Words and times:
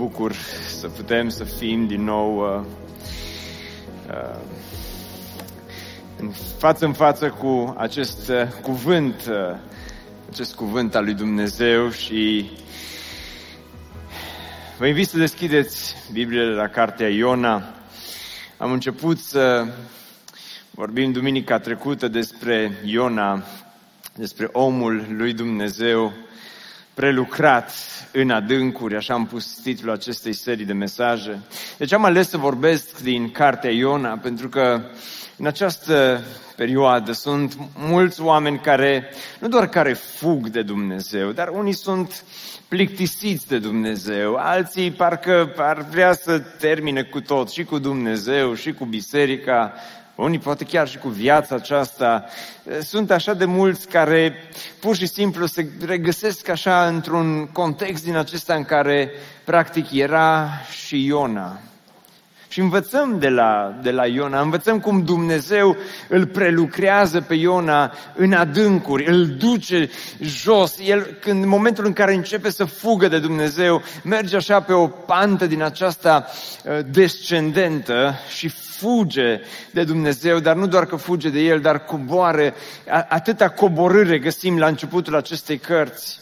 Bucur 0.00 0.32
să 0.78 0.88
putem 0.88 1.28
să 1.28 1.44
fim 1.44 1.86
din 1.86 2.04
nou 2.04 2.38
uh, 2.38 2.64
uh, 4.08 4.40
în 6.18 6.30
față 6.58 6.84
în 6.84 6.92
față 6.92 7.28
cu 7.28 7.74
acest 7.78 8.28
uh, 8.28 8.42
cuvânt, 8.62 9.14
uh, 9.28 9.56
acest 10.30 10.54
cuvânt 10.54 10.94
al 10.94 11.04
lui 11.04 11.14
Dumnezeu 11.14 11.90
și 11.90 12.50
vă 14.78 14.86
invit 14.86 15.08
să 15.08 15.18
deschideți 15.18 15.94
Bibliile 16.12 16.54
la 16.54 16.68
cartea 16.68 17.08
Iona. 17.08 17.74
Am 18.56 18.72
început 18.72 19.18
să 19.18 19.66
vorbim 20.70 21.12
duminica 21.12 21.58
trecută 21.58 22.08
despre 22.08 22.72
Iona, 22.84 23.42
despre 24.14 24.48
omul 24.52 25.06
lui 25.16 25.32
Dumnezeu 25.32 26.12
prelucrat 27.00 27.72
în 28.12 28.30
adâncuri, 28.30 28.96
așa 28.96 29.14
am 29.14 29.26
pus 29.26 29.54
titlul 29.62 29.92
acestei 29.92 30.32
serii 30.32 30.64
de 30.64 30.72
mesaje. 30.72 31.40
Deci 31.78 31.92
am 31.92 32.04
ales 32.04 32.28
să 32.28 32.36
vorbesc 32.36 33.02
din 33.02 33.30
cartea 33.30 33.70
Iona, 33.70 34.18
pentru 34.22 34.48
că 34.48 34.80
în 35.36 35.46
această 35.46 36.20
perioadă 36.56 37.12
sunt 37.12 37.56
mulți 37.76 38.20
oameni 38.20 38.58
care, 38.58 39.12
nu 39.38 39.48
doar 39.48 39.68
care 39.68 39.92
fug 39.92 40.48
de 40.48 40.62
Dumnezeu, 40.62 41.30
dar 41.30 41.48
unii 41.48 41.72
sunt 41.72 42.24
plictisiți 42.68 43.48
de 43.48 43.58
Dumnezeu, 43.58 44.34
alții 44.34 44.90
parcă 44.90 45.52
ar 45.56 45.86
vrea 45.90 46.12
să 46.12 46.38
termine 46.38 47.02
cu 47.02 47.20
tot, 47.20 47.50
și 47.50 47.64
cu 47.64 47.78
Dumnezeu, 47.78 48.54
și 48.54 48.72
cu 48.72 48.84
biserica, 48.84 49.74
unii 50.22 50.38
poate 50.38 50.64
chiar 50.64 50.88
și 50.88 50.98
cu 50.98 51.08
viața 51.08 51.54
aceasta. 51.54 52.24
Sunt 52.80 53.10
așa 53.10 53.34
de 53.34 53.44
mulți 53.44 53.88
care 53.88 54.34
pur 54.80 54.96
și 54.96 55.06
simplu 55.06 55.46
se 55.46 55.70
regăsesc 55.84 56.48
așa 56.48 56.86
într-un 56.86 57.46
context 57.46 58.04
din 58.04 58.16
acesta 58.16 58.54
în 58.54 58.64
care 58.64 59.10
practic 59.44 59.92
era 59.92 60.48
și 60.70 61.04
Iona. 61.04 61.60
Și 62.50 62.60
învățăm 62.60 63.18
de 63.18 63.28
la, 63.28 63.78
de 63.82 63.90
la 63.90 64.06
Iona, 64.06 64.40
învățăm 64.40 64.80
cum 64.80 65.04
Dumnezeu 65.04 65.76
îl 66.08 66.26
prelucrează 66.26 67.20
pe 67.20 67.34
Iona 67.34 67.92
în 68.14 68.32
adâncuri, 68.32 69.06
îl 69.06 69.26
duce 69.26 69.90
jos. 70.20 70.78
El, 70.82 71.16
când, 71.20 71.42
în 71.42 71.48
momentul 71.48 71.86
în 71.86 71.92
care 71.92 72.14
începe 72.14 72.50
să 72.50 72.64
fugă 72.64 73.08
de 73.08 73.18
Dumnezeu, 73.18 73.82
merge 74.04 74.36
așa 74.36 74.60
pe 74.60 74.72
o 74.72 74.86
pantă 74.86 75.46
din 75.46 75.62
aceasta 75.62 76.26
uh, 76.64 76.78
descendentă 76.90 78.14
și 78.36 78.48
fuge 78.48 79.40
de 79.70 79.84
Dumnezeu, 79.84 80.38
dar 80.38 80.56
nu 80.56 80.66
doar 80.66 80.86
că 80.86 80.96
fuge 80.96 81.28
de 81.28 81.40
El, 81.40 81.60
dar 81.60 81.84
coboare, 81.84 82.54
atâta 83.08 83.48
coborâre 83.48 84.18
găsim 84.18 84.58
la 84.58 84.66
începutul 84.66 85.16
acestei 85.16 85.58
cărți 85.58 86.20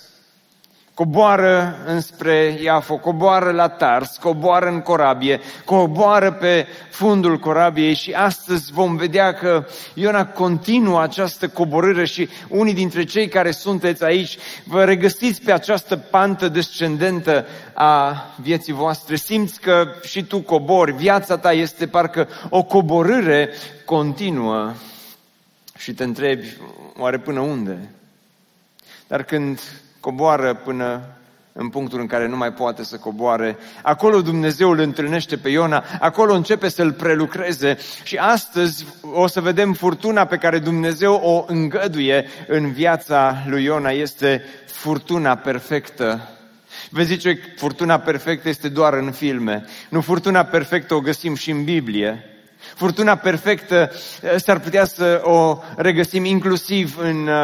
coboară 0.98 1.76
înspre 1.86 2.58
Iafo, 2.62 2.96
coboară 2.96 3.50
la 3.50 3.68
Tars, 3.68 4.16
coboară 4.16 4.68
în 4.68 4.80
corabie, 4.80 5.40
coboară 5.64 6.32
pe 6.32 6.66
fundul 6.90 7.38
corabiei 7.38 7.94
și 7.94 8.12
astăzi 8.12 8.72
vom 8.72 8.96
vedea 8.96 9.32
că 9.32 9.66
Iona 9.94 10.26
continuă 10.26 11.02
această 11.02 11.48
coborâre 11.48 12.04
și 12.04 12.28
unii 12.48 12.74
dintre 12.74 13.04
cei 13.04 13.28
care 13.28 13.50
sunteți 13.50 14.04
aici 14.04 14.38
vă 14.64 14.84
regăsiți 14.84 15.42
pe 15.42 15.52
această 15.52 15.96
pantă 15.96 16.48
descendentă 16.48 17.46
a 17.72 18.24
vieții 18.42 18.72
voastre. 18.72 19.16
Simți 19.16 19.60
că 19.60 19.86
și 20.02 20.24
tu 20.24 20.40
cobori, 20.40 20.92
viața 20.92 21.36
ta 21.36 21.52
este 21.52 21.86
parcă 21.86 22.28
o 22.48 22.62
coborâre 22.62 23.48
continuă 23.84 24.72
și 25.76 25.92
te 25.92 26.04
întrebi, 26.04 26.56
oare 26.96 27.18
până 27.18 27.40
unde? 27.40 27.90
Dar 29.06 29.22
când 29.22 29.60
coboară 30.00 30.54
până 30.54 31.00
în 31.60 31.68
punctul 31.68 32.00
în 32.00 32.06
care 32.06 32.28
nu 32.28 32.36
mai 32.36 32.52
poate 32.52 32.84
să 32.84 32.96
coboare. 32.96 33.56
Acolo 33.82 34.22
Dumnezeu 34.22 34.70
îl 34.70 34.78
întâlnește 34.78 35.36
pe 35.36 35.48
Iona, 35.48 35.84
acolo 36.00 36.34
începe 36.34 36.68
să-l 36.68 36.92
prelucreze 36.92 37.78
și 38.02 38.16
astăzi 38.16 38.86
o 39.12 39.26
să 39.26 39.40
vedem 39.40 39.72
furtuna 39.72 40.24
pe 40.24 40.36
care 40.36 40.58
Dumnezeu 40.58 41.14
o 41.14 41.44
îngăduie 41.46 42.26
în 42.46 42.72
viața 42.72 43.36
lui 43.46 43.64
Iona. 43.64 43.90
Este 43.90 44.44
furtuna 44.66 45.36
perfectă. 45.36 46.28
Vă 46.90 47.02
zice, 47.02 47.38
furtuna 47.56 47.98
perfectă 47.98 48.48
este 48.48 48.68
doar 48.68 48.94
în 48.94 49.10
filme. 49.10 49.64
Nu, 49.88 50.00
furtuna 50.00 50.44
perfectă 50.44 50.94
o 50.94 51.00
găsim 51.00 51.34
și 51.34 51.50
în 51.50 51.64
Biblie. 51.64 52.37
Furtuna 52.74 53.16
perfectă 53.16 53.90
eh, 54.22 54.30
s-ar 54.36 54.60
putea 54.60 54.84
să 54.84 55.20
o 55.24 55.58
regăsim 55.76 56.24
inclusiv 56.24 56.98
în 56.98 57.28
eh, 57.28 57.34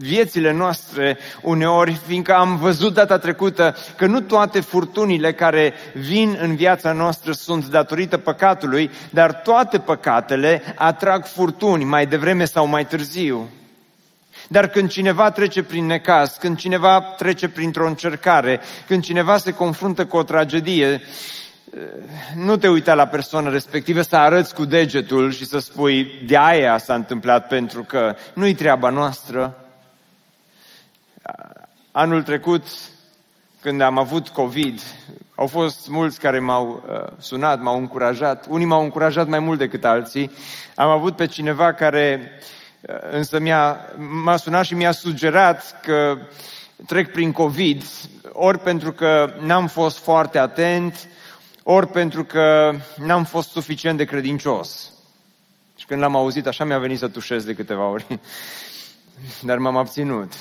viețile 0.00 0.52
noastre 0.52 1.18
uneori, 1.42 2.00
fiindcă 2.06 2.34
am 2.34 2.56
văzut 2.56 2.94
data 2.94 3.18
trecută 3.18 3.76
că 3.96 4.06
nu 4.06 4.20
toate 4.20 4.60
furtunile 4.60 5.32
care 5.32 5.72
vin 5.94 6.38
în 6.40 6.56
viața 6.56 6.92
noastră 6.92 7.32
sunt 7.32 7.66
datorită 7.66 8.16
păcatului, 8.16 8.90
dar 9.10 9.32
toate 9.32 9.78
păcatele 9.78 10.62
atrag 10.76 11.24
furtuni 11.24 11.84
mai 11.84 12.06
devreme 12.06 12.44
sau 12.44 12.66
mai 12.66 12.86
târziu. 12.86 13.48
Dar 14.48 14.68
când 14.68 14.90
cineva 14.90 15.30
trece 15.30 15.62
prin 15.62 15.86
necaz, 15.86 16.36
când 16.40 16.58
cineva 16.58 17.00
trece 17.00 17.48
printr-o 17.48 17.86
încercare, 17.86 18.60
când 18.86 19.02
cineva 19.02 19.36
se 19.36 19.52
confruntă 19.52 20.06
cu 20.06 20.16
o 20.16 20.22
tragedie, 20.22 21.00
nu 22.34 22.56
te 22.56 22.68
uita 22.68 22.94
la 22.94 23.06
persoana 23.06 23.50
respectivă 23.50 24.02
să 24.02 24.16
arăți 24.16 24.54
cu 24.54 24.64
degetul 24.64 25.32
și 25.32 25.44
să 25.46 25.58
spui 25.58 26.22
de 26.26 26.36
aia 26.36 26.78
s-a 26.78 26.94
întâmplat 26.94 27.46
pentru 27.46 27.82
că 27.82 28.14
nu-i 28.34 28.54
treaba 28.54 28.90
noastră. 28.90 29.64
Anul 31.90 32.22
trecut, 32.22 32.66
când 33.60 33.80
am 33.80 33.98
avut 33.98 34.28
COVID, 34.28 34.80
au 35.34 35.46
fost 35.46 35.88
mulți 35.88 36.20
care 36.20 36.38
m-au 36.38 36.84
uh, 36.88 37.12
sunat, 37.18 37.60
m-au 37.60 37.78
încurajat. 37.78 38.46
Unii 38.48 38.66
m-au 38.66 38.82
încurajat 38.82 39.26
mai 39.26 39.38
mult 39.38 39.58
decât 39.58 39.84
alții. 39.84 40.30
Am 40.74 40.88
avut 40.88 41.16
pe 41.16 41.26
cineva 41.26 41.72
care 41.72 42.30
uh, 42.80 42.94
însă 43.10 43.38
mi-a, 43.38 43.76
m-a 44.24 44.36
sunat 44.36 44.64
și 44.64 44.74
mi-a 44.74 44.92
sugerat 44.92 45.80
că 45.82 46.18
trec 46.86 47.12
prin 47.12 47.32
COVID, 47.32 47.82
ori 48.32 48.58
pentru 48.58 48.92
că 48.92 49.32
n-am 49.40 49.66
fost 49.66 49.98
foarte 49.98 50.38
atent, 50.38 51.08
ori 51.62 51.86
pentru 51.86 52.24
că 52.24 52.74
n-am 52.96 53.24
fost 53.24 53.50
suficient 53.50 53.96
de 53.96 54.04
credincios. 54.04 54.92
Și 55.76 55.86
când 55.86 56.00
l-am 56.00 56.16
auzit, 56.16 56.46
așa 56.46 56.64
mi-a 56.64 56.78
venit 56.78 56.98
să 56.98 57.08
tușez 57.08 57.44
de 57.44 57.54
câteva 57.54 57.88
ori. 57.88 58.06
Dar 59.48 59.58
m-am 59.58 59.76
abținut. 59.76 60.32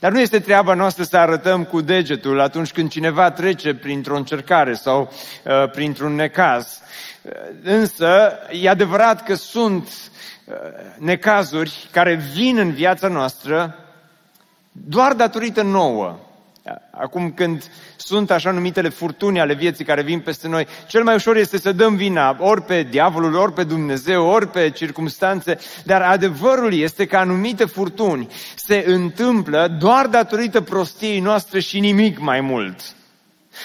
Dar 0.00 0.12
nu 0.12 0.20
este 0.20 0.40
treaba 0.40 0.74
noastră 0.74 1.02
să 1.02 1.16
arătăm 1.16 1.64
cu 1.64 1.80
degetul 1.80 2.40
atunci 2.40 2.72
când 2.72 2.90
cineva 2.90 3.30
trece 3.30 3.74
printr-o 3.74 4.16
încercare 4.16 4.74
sau 4.74 5.12
uh, 5.44 5.70
printr-un 5.70 6.14
necaz. 6.14 6.80
Uh, 7.22 7.32
însă, 7.62 8.38
e 8.50 8.68
adevărat 8.68 9.24
că 9.24 9.34
sunt 9.34 9.88
uh, 10.44 10.54
necazuri 10.98 11.88
care 11.90 12.14
vin 12.14 12.58
în 12.58 12.72
viața 12.72 13.08
noastră 13.08 13.74
doar 14.72 15.12
datorită 15.12 15.62
nouă. 15.62 16.18
Acum 16.90 17.32
când 17.32 17.70
sunt 17.96 18.30
așa 18.30 18.50
numitele 18.50 18.88
furtuni 18.88 19.40
ale 19.40 19.54
vieții 19.54 19.84
care 19.84 20.02
vin 20.02 20.20
peste 20.20 20.48
noi, 20.48 20.66
cel 20.86 21.02
mai 21.02 21.14
ușor 21.14 21.36
este 21.36 21.58
să 21.58 21.72
dăm 21.72 21.96
vina 21.96 22.36
ori 22.40 22.62
pe 22.62 22.82
diavolul, 22.82 23.34
ori 23.34 23.52
pe 23.52 23.64
Dumnezeu, 23.64 24.26
ori 24.26 24.48
pe 24.48 24.70
circumstanțe, 24.70 25.58
dar 25.84 26.02
adevărul 26.02 26.74
este 26.74 27.06
că 27.06 27.16
anumite 27.16 27.64
furtuni 27.64 28.28
se 28.56 28.84
întâmplă 28.86 29.76
doar 29.78 30.06
datorită 30.06 30.60
prostiei 30.60 31.20
noastre 31.20 31.60
și 31.60 31.80
nimic 31.80 32.18
mai 32.18 32.40
mult. 32.40 32.94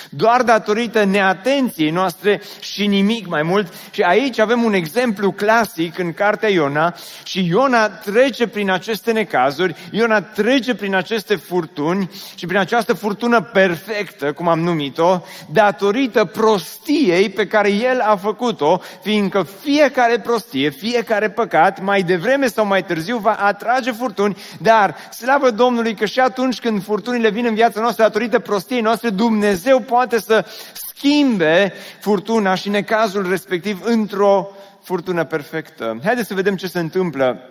Doar 0.09 0.43
datorită 0.43 1.03
neatenției 1.03 1.89
noastre 1.89 2.41
și 2.59 2.87
nimic 2.87 3.27
mai 3.27 3.41
mult. 3.43 3.73
Și 3.91 4.01
aici 4.01 4.39
avem 4.39 4.63
un 4.63 4.73
exemplu 4.73 5.31
clasic 5.31 5.97
în 5.97 6.13
cartea 6.13 6.49
Iona 6.49 6.95
și 7.23 7.47
Iona 7.47 7.89
trece 7.89 8.47
prin 8.47 8.71
aceste 8.71 9.11
necazuri, 9.11 9.75
Iona 9.91 10.21
trece 10.21 10.75
prin 10.75 10.95
aceste 10.95 11.35
furtuni 11.35 12.09
și 12.35 12.45
prin 12.45 12.59
această 12.59 12.93
furtună 12.93 13.41
perfectă, 13.41 14.31
cum 14.33 14.47
am 14.47 14.59
numit-o, 14.59 15.21
datorită 15.51 16.25
prostiei 16.25 17.29
pe 17.29 17.47
care 17.47 17.71
el 17.71 17.99
a 17.99 18.15
făcut-o, 18.15 18.81
fiindcă 19.03 19.47
fiecare 19.61 20.19
prostie, 20.19 20.69
fiecare 20.69 21.29
păcat, 21.29 21.81
mai 21.81 22.03
devreme 22.03 22.47
sau 22.47 22.65
mai 22.65 22.83
târziu 22.83 23.17
va 23.17 23.33
atrage 23.33 23.91
furtuni, 23.91 24.37
dar 24.59 24.95
slavă 25.11 25.51
Domnului 25.51 25.95
că 25.95 26.05
și 26.05 26.19
atunci 26.19 26.59
când 26.59 26.83
furtunile 26.83 27.29
vin 27.29 27.45
în 27.45 27.53
viața 27.53 27.81
noastră 27.81 28.03
datorită 28.03 28.39
prostiei 28.39 28.81
noastre, 28.81 29.09
Dumnezeu 29.09 29.74
poate 29.79 30.19
să 30.19 30.45
schimbe 30.73 31.73
furtuna 31.99 32.55
și 32.55 32.69
necazul 32.69 33.29
respectiv 33.29 33.81
într-o 33.83 34.49
furtună 34.83 35.23
perfectă. 35.23 35.99
Haideți 36.03 36.27
să 36.27 36.33
vedem 36.33 36.55
ce 36.55 36.67
se 36.67 36.79
întâmplă. 36.79 37.49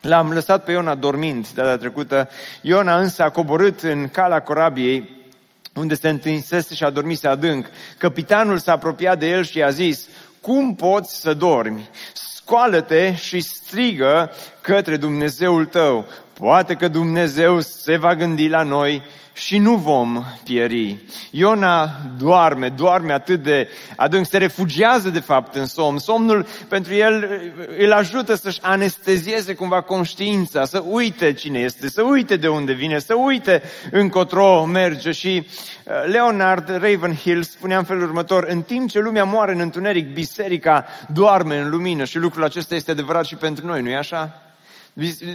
L-am 0.00 0.32
lăsat 0.32 0.64
pe 0.64 0.72
Iona 0.72 0.94
dormind 0.94 1.48
data 1.48 1.76
trecută. 1.76 2.28
Iona 2.60 2.98
însă 2.98 3.22
a 3.22 3.30
coborât 3.30 3.80
în 3.80 4.08
cala 4.08 4.40
corabiei 4.40 5.24
unde 5.74 5.94
se 5.94 6.08
întinsese 6.08 6.74
și 6.74 6.84
a 6.84 6.90
dormise 6.90 7.28
adânc. 7.28 7.66
Capitanul 7.98 8.58
s-a 8.58 8.72
apropiat 8.72 9.18
de 9.18 9.28
el 9.28 9.44
și 9.44 9.58
i-a 9.58 9.70
zis, 9.70 10.08
cum 10.40 10.74
poți 10.74 11.20
să 11.20 11.34
dormi? 11.34 11.88
Scoală-te 12.12 13.14
și 13.14 13.40
strigă 13.40 14.32
către 14.60 14.96
Dumnezeul 14.96 15.64
tău. 15.64 16.06
Poate 16.32 16.74
că 16.74 16.88
Dumnezeu 16.88 17.60
se 17.60 17.96
va 17.96 18.14
gândi 18.14 18.48
la 18.48 18.62
noi 18.62 19.02
și 19.36 19.58
nu 19.58 19.76
vom 19.76 20.24
pieri. 20.44 20.96
Iona 21.30 21.90
doarme, 22.18 22.68
doarme 22.68 23.12
atât 23.12 23.42
de 23.42 23.68
adânc, 23.96 24.26
se 24.26 24.38
refugiază 24.38 25.10
de 25.10 25.20
fapt 25.20 25.54
în 25.54 25.66
somn. 25.66 25.98
Somnul 25.98 26.46
pentru 26.68 26.94
el 26.94 27.40
îl 27.78 27.92
ajută 27.92 28.34
să-și 28.34 28.58
anestezieze 28.62 29.54
cumva 29.54 29.80
conștiința, 29.80 30.64
să 30.64 30.84
uite 30.88 31.32
cine 31.32 31.58
este, 31.58 31.88
să 31.88 32.02
uite 32.02 32.36
de 32.36 32.48
unde 32.48 32.72
vine, 32.72 32.98
să 32.98 33.14
uite 33.14 33.62
încotro 33.90 34.64
merge. 34.64 35.12
Și 35.12 35.46
uh, 35.46 35.92
Leonard 36.06 36.68
Ravenhill 36.68 37.42
spunea 37.42 37.78
în 37.78 37.84
felul 37.84 38.02
următor, 38.02 38.46
în 38.48 38.62
timp 38.62 38.90
ce 38.90 38.98
lumea 38.98 39.24
moare 39.24 39.52
în 39.52 39.60
întuneric, 39.60 40.12
biserica 40.12 40.84
doarme 41.12 41.58
în 41.58 41.70
lumină 41.70 42.04
și 42.04 42.18
lucrul 42.18 42.44
acesta 42.44 42.74
este 42.74 42.90
adevărat 42.90 43.24
și 43.24 43.34
pentru 43.34 43.66
noi, 43.66 43.82
nu-i 43.82 43.96
așa? 43.96 44.45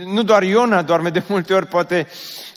Nu 0.05 0.23
doar 0.23 0.43
Iona 0.43 0.81
doarme 0.81 1.09
de 1.09 1.23
multe 1.27 1.53
ori, 1.53 1.65
poate 1.65 2.07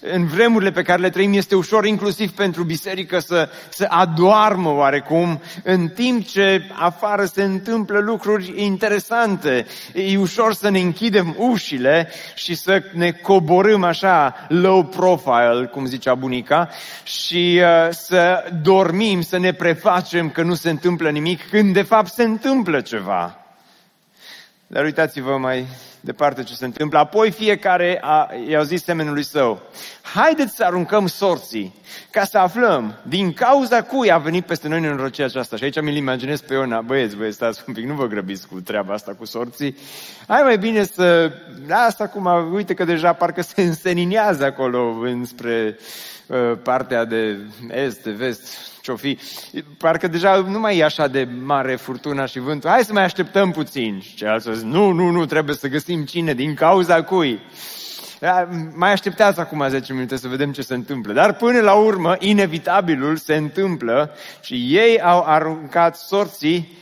în 0.01 0.27
vremurile 0.27 0.71
pe 0.71 0.83
care 0.83 1.01
le 1.01 1.11
trăim 1.11 1.33
este 1.33 1.55
ușor 1.55 1.87
inclusiv 1.87 2.31
pentru 2.31 2.63
biserică 2.63 3.19
să, 3.19 3.49
să 3.71 3.87
adoarmă 3.89 4.71
oarecum, 4.71 5.41
în 5.63 5.89
timp 5.89 6.27
ce 6.27 6.71
afară 6.73 7.25
se 7.25 7.43
întâmplă 7.43 7.99
lucruri 7.99 8.53
interesante. 8.57 9.67
E 9.95 10.19
ușor 10.19 10.55
să 10.55 10.71
ne 10.71 10.81
închidem 10.81 11.37
ușile 11.39 12.09
și 12.35 12.55
să 12.55 12.83
ne 12.93 13.11
coborâm 13.11 13.83
așa 13.83 14.47
low 14.49 14.85
profile, 14.85 15.69
cum 15.73 15.87
zicea 15.87 16.15
bunica, 16.15 16.69
și 17.03 17.61
uh, 17.63 17.89
să 17.91 18.45
dormim, 18.63 19.23
să 19.23 19.39
ne 19.39 19.53
prefacem 19.53 20.31
că 20.31 20.43
nu 20.43 20.55
se 20.55 20.71
întâmplă 20.71 21.11
nimic, 21.11 21.49
când 21.51 21.73
de 21.73 21.83
fapt 21.83 22.13
se 22.13 22.23
întâmplă 22.23 22.81
ceva. 22.81 23.39
Dar 24.67 24.85
uitați-vă 24.85 25.39
mai 25.39 25.67
departe 26.05 26.43
ce 26.43 26.55
se 26.55 26.65
întâmplă. 26.65 26.99
Apoi 26.99 27.31
fiecare 27.31 27.99
a, 28.03 28.31
i-a 28.49 28.63
zis 28.63 28.85
semenului 28.85 29.25
său, 29.25 29.63
haideți 30.03 30.55
să 30.55 30.65
aruncăm 30.65 31.07
sorții 31.07 31.75
ca 32.11 32.25
să 32.25 32.39
aflăm 32.39 32.95
din 33.03 33.33
cauza 33.33 33.83
cui 33.83 34.11
a 34.11 34.19
venit 34.19 34.47
peste 34.47 34.69
noi 34.69 34.81
nenorocirea 34.81 35.27
aceasta. 35.27 35.57
Și 35.57 35.65
aici 35.65 35.81
mi-l 35.81 35.97
imaginez 35.97 36.41
pe 36.41 36.55
Iona, 36.55 36.81
băieți, 36.81 37.17
băieți, 37.17 37.37
stați 37.37 37.65
un 37.67 37.75
pic, 37.75 37.85
nu 37.85 37.95
vă 37.95 38.07
grăbiți 38.07 38.49
cu 38.49 38.61
treaba 38.61 38.95
asta 38.95 39.15
cu 39.19 39.25
sorții. 39.25 39.77
Hai 40.29 40.43
mai 40.43 40.59
bine 40.59 40.85
să, 40.85 41.33
asta 41.71 42.05
acum, 42.05 42.53
uite 42.53 42.75
că 42.75 42.85
deja 42.85 43.13
parcă 43.13 43.43
se 43.43 43.63
înseninează 43.63 44.45
acolo 44.45 44.99
înspre 45.03 45.77
uh, 46.27 46.59
partea 46.63 47.05
de 47.05 47.39
est, 47.71 48.03
de 48.03 48.11
vest, 48.11 48.74
ce-o 48.85 48.97
fi. 48.97 49.19
Parcă 49.79 50.09
deja 50.09 50.37
nu 50.37 50.59
mai 50.59 50.79
e 50.79 50.85
așa 50.85 51.07
de 51.07 51.29
mare 51.45 51.77
furtuna 51.77 52.27
și 52.27 52.39
vântul. 52.39 52.71
Hai 52.71 52.85
să 52.85 52.93
mai 52.93 53.05
așteptăm 53.05 53.51
puțin. 53.51 54.01
Și 54.01 54.15
ceilalți 54.15 54.53
zis, 54.53 54.63
nu, 54.63 54.91
nu, 54.91 55.11
nu, 55.11 55.27
trebuie 55.27 55.57
să 55.57 55.69
găsim 55.69 56.05
cine, 56.05 56.35
din 56.35 56.55
cauza 56.55 57.03
cui. 57.03 57.41
Da, 58.19 58.49
mai 58.75 58.93
așteptați 58.93 59.41
acum 59.41 59.69
10 59.69 59.93
minute 59.93 60.17
să 60.17 60.29
vedem 60.29 60.53
ce 60.53 60.63
se 60.63 60.75
întâmplă. 60.75 61.13
Dar 61.13 61.35
până 61.35 61.61
la 61.61 61.75
urmă, 61.75 62.17
inevitabilul 62.19 63.17
se 63.17 63.35
întâmplă 63.35 64.11
și 64.41 64.77
ei 64.77 65.01
au 65.01 65.23
aruncat 65.27 65.97
sorții 65.97 66.79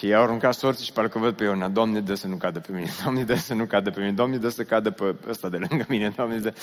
ei 0.00 0.14
au 0.14 0.22
aruncat 0.22 0.54
sorții 0.54 0.84
și 0.84 0.92
parcă 0.92 1.18
văd 1.18 1.34
pe 1.34 1.44
Iona, 1.44 1.68
Doamne, 1.68 2.00
dă 2.00 2.14
să 2.14 2.26
nu 2.26 2.36
cadă 2.36 2.58
pe 2.58 2.72
mine, 2.72 2.90
Doamne, 3.02 3.22
dă 3.22 3.34
să 3.34 3.54
nu 3.54 3.64
cadă 3.64 3.90
pe 3.90 4.00
mine, 4.00 4.12
Doamne, 4.12 4.36
dă 4.36 4.48
să 4.48 4.62
cadă 4.62 4.90
pe 4.90 5.14
ăsta 5.28 5.48
de 5.48 5.56
lângă 5.56 5.84
mine, 5.88 6.12
Doamne, 6.16 6.36
dă. 6.36 6.54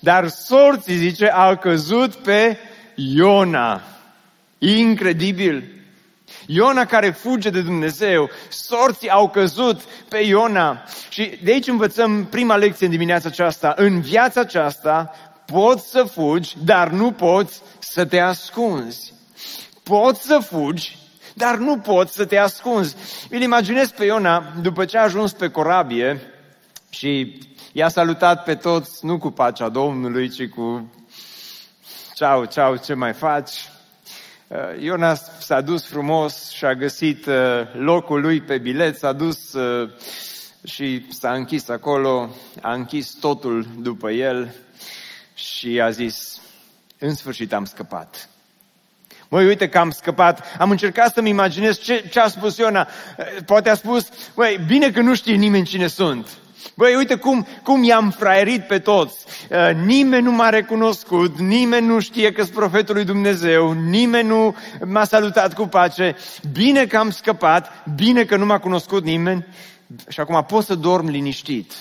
Dar 0.00 0.28
sorții, 0.28 0.96
zice, 0.96 1.28
au 1.28 1.56
căzut 1.56 2.14
pe 2.14 2.58
Iona. 2.94 3.82
Incredibil! 4.58 5.80
Iona 6.46 6.84
care 6.84 7.10
fuge 7.10 7.50
de 7.50 7.60
Dumnezeu, 7.60 8.30
sorții 8.48 9.10
au 9.10 9.28
căzut 9.28 9.80
pe 10.08 10.18
Iona. 10.18 10.82
Și 11.08 11.38
de 11.42 11.52
aici 11.52 11.66
învățăm 11.66 12.24
prima 12.24 12.56
lecție 12.56 12.86
în 12.86 12.92
dimineața 12.92 13.28
aceasta. 13.28 13.74
În 13.76 14.00
viața 14.00 14.40
aceasta 14.40 15.14
poți 15.46 15.90
să 15.90 16.02
fugi, 16.02 16.56
dar 16.64 16.88
nu 16.88 17.12
poți 17.12 17.62
să 17.78 18.04
te 18.04 18.18
ascunzi. 18.18 19.12
Poți 19.82 20.22
să 20.22 20.38
fugi, 20.38 20.98
dar 21.34 21.56
nu 21.56 21.78
poți 21.78 22.14
să 22.14 22.24
te 22.24 22.36
ascunzi. 22.36 22.96
Îl 23.30 23.40
imaginez 23.40 23.90
pe 23.90 24.04
Iona 24.04 24.52
după 24.62 24.84
ce 24.84 24.98
a 24.98 25.02
ajuns 25.02 25.32
pe 25.32 25.48
corabie 25.48 26.20
și 26.90 27.38
i-a 27.72 27.88
salutat 27.88 28.44
pe 28.44 28.54
toți, 28.54 29.04
nu 29.04 29.18
cu 29.18 29.30
pacea 29.30 29.68
Domnului, 29.68 30.28
ci 30.28 30.48
cu 30.48 30.90
ceau, 32.20 32.44
ceau, 32.44 32.76
ce 32.76 32.94
mai 32.94 33.12
faci? 33.12 33.68
Uh, 34.46 34.58
Iona 34.80 35.14
s-a 35.14 35.60
dus 35.60 35.86
frumos 35.86 36.50
și 36.50 36.64
a 36.64 36.74
găsit 36.74 37.26
uh, 37.26 37.34
locul 37.72 38.20
lui 38.20 38.40
pe 38.40 38.58
bilet, 38.58 38.98
s-a 38.98 39.12
dus 39.12 39.52
uh, 39.52 39.90
și 40.64 41.06
s-a 41.12 41.32
închis 41.32 41.68
acolo, 41.68 42.30
a 42.62 42.72
închis 42.72 43.10
totul 43.20 43.66
după 43.78 44.10
el 44.10 44.54
și 45.34 45.80
a 45.80 45.90
zis, 45.90 46.40
în 46.98 47.14
sfârșit 47.14 47.52
am 47.52 47.64
scăpat. 47.64 48.28
Măi, 49.28 49.46
uite 49.46 49.68
că 49.68 49.78
am 49.78 49.90
scăpat. 49.90 50.56
Am 50.58 50.70
încercat 50.70 51.12
să-mi 51.12 51.28
imaginez 51.28 51.78
ce, 51.78 52.08
ce 52.10 52.20
a 52.20 52.28
spus 52.28 52.56
Iona. 52.56 52.88
Poate 53.46 53.70
a 53.70 53.74
spus, 53.74 54.08
măi, 54.34 54.60
bine 54.66 54.90
că 54.90 55.00
nu 55.00 55.14
știe 55.14 55.34
nimeni 55.34 55.66
cine 55.66 55.86
sunt. 55.86 56.28
Băi, 56.74 56.94
uite 56.94 57.14
cum, 57.14 57.46
cum 57.62 57.84
i-am 57.84 58.10
fraierit 58.10 58.66
pe 58.66 58.78
toți. 58.78 59.24
Uh, 59.50 59.70
nimeni 59.84 60.24
nu 60.24 60.32
m-a 60.32 60.48
recunoscut, 60.48 61.38
nimeni 61.38 61.86
nu 61.86 62.00
știe 62.00 62.32
că 62.32 62.42
sunt 62.42 62.54
profetul 62.54 62.94
lui 62.94 63.04
Dumnezeu, 63.04 63.72
nimeni 63.72 64.28
nu 64.28 64.56
m-a 64.84 65.04
salutat 65.04 65.54
cu 65.54 65.66
pace. 65.66 66.16
Bine 66.52 66.86
că 66.86 66.96
am 66.96 67.10
scăpat, 67.10 67.84
bine 67.94 68.24
că 68.24 68.36
nu 68.36 68.46
m-a 68.46 68.58
cunoscut 68.58 69.04
nimeni. 69.04 69.46
Și 70.08 70.20
acum 70.20 70.44
pot 70.44 70.64
să 70.64 70.74
dorm 70.74 71.08
liniștit. 71.08 71.72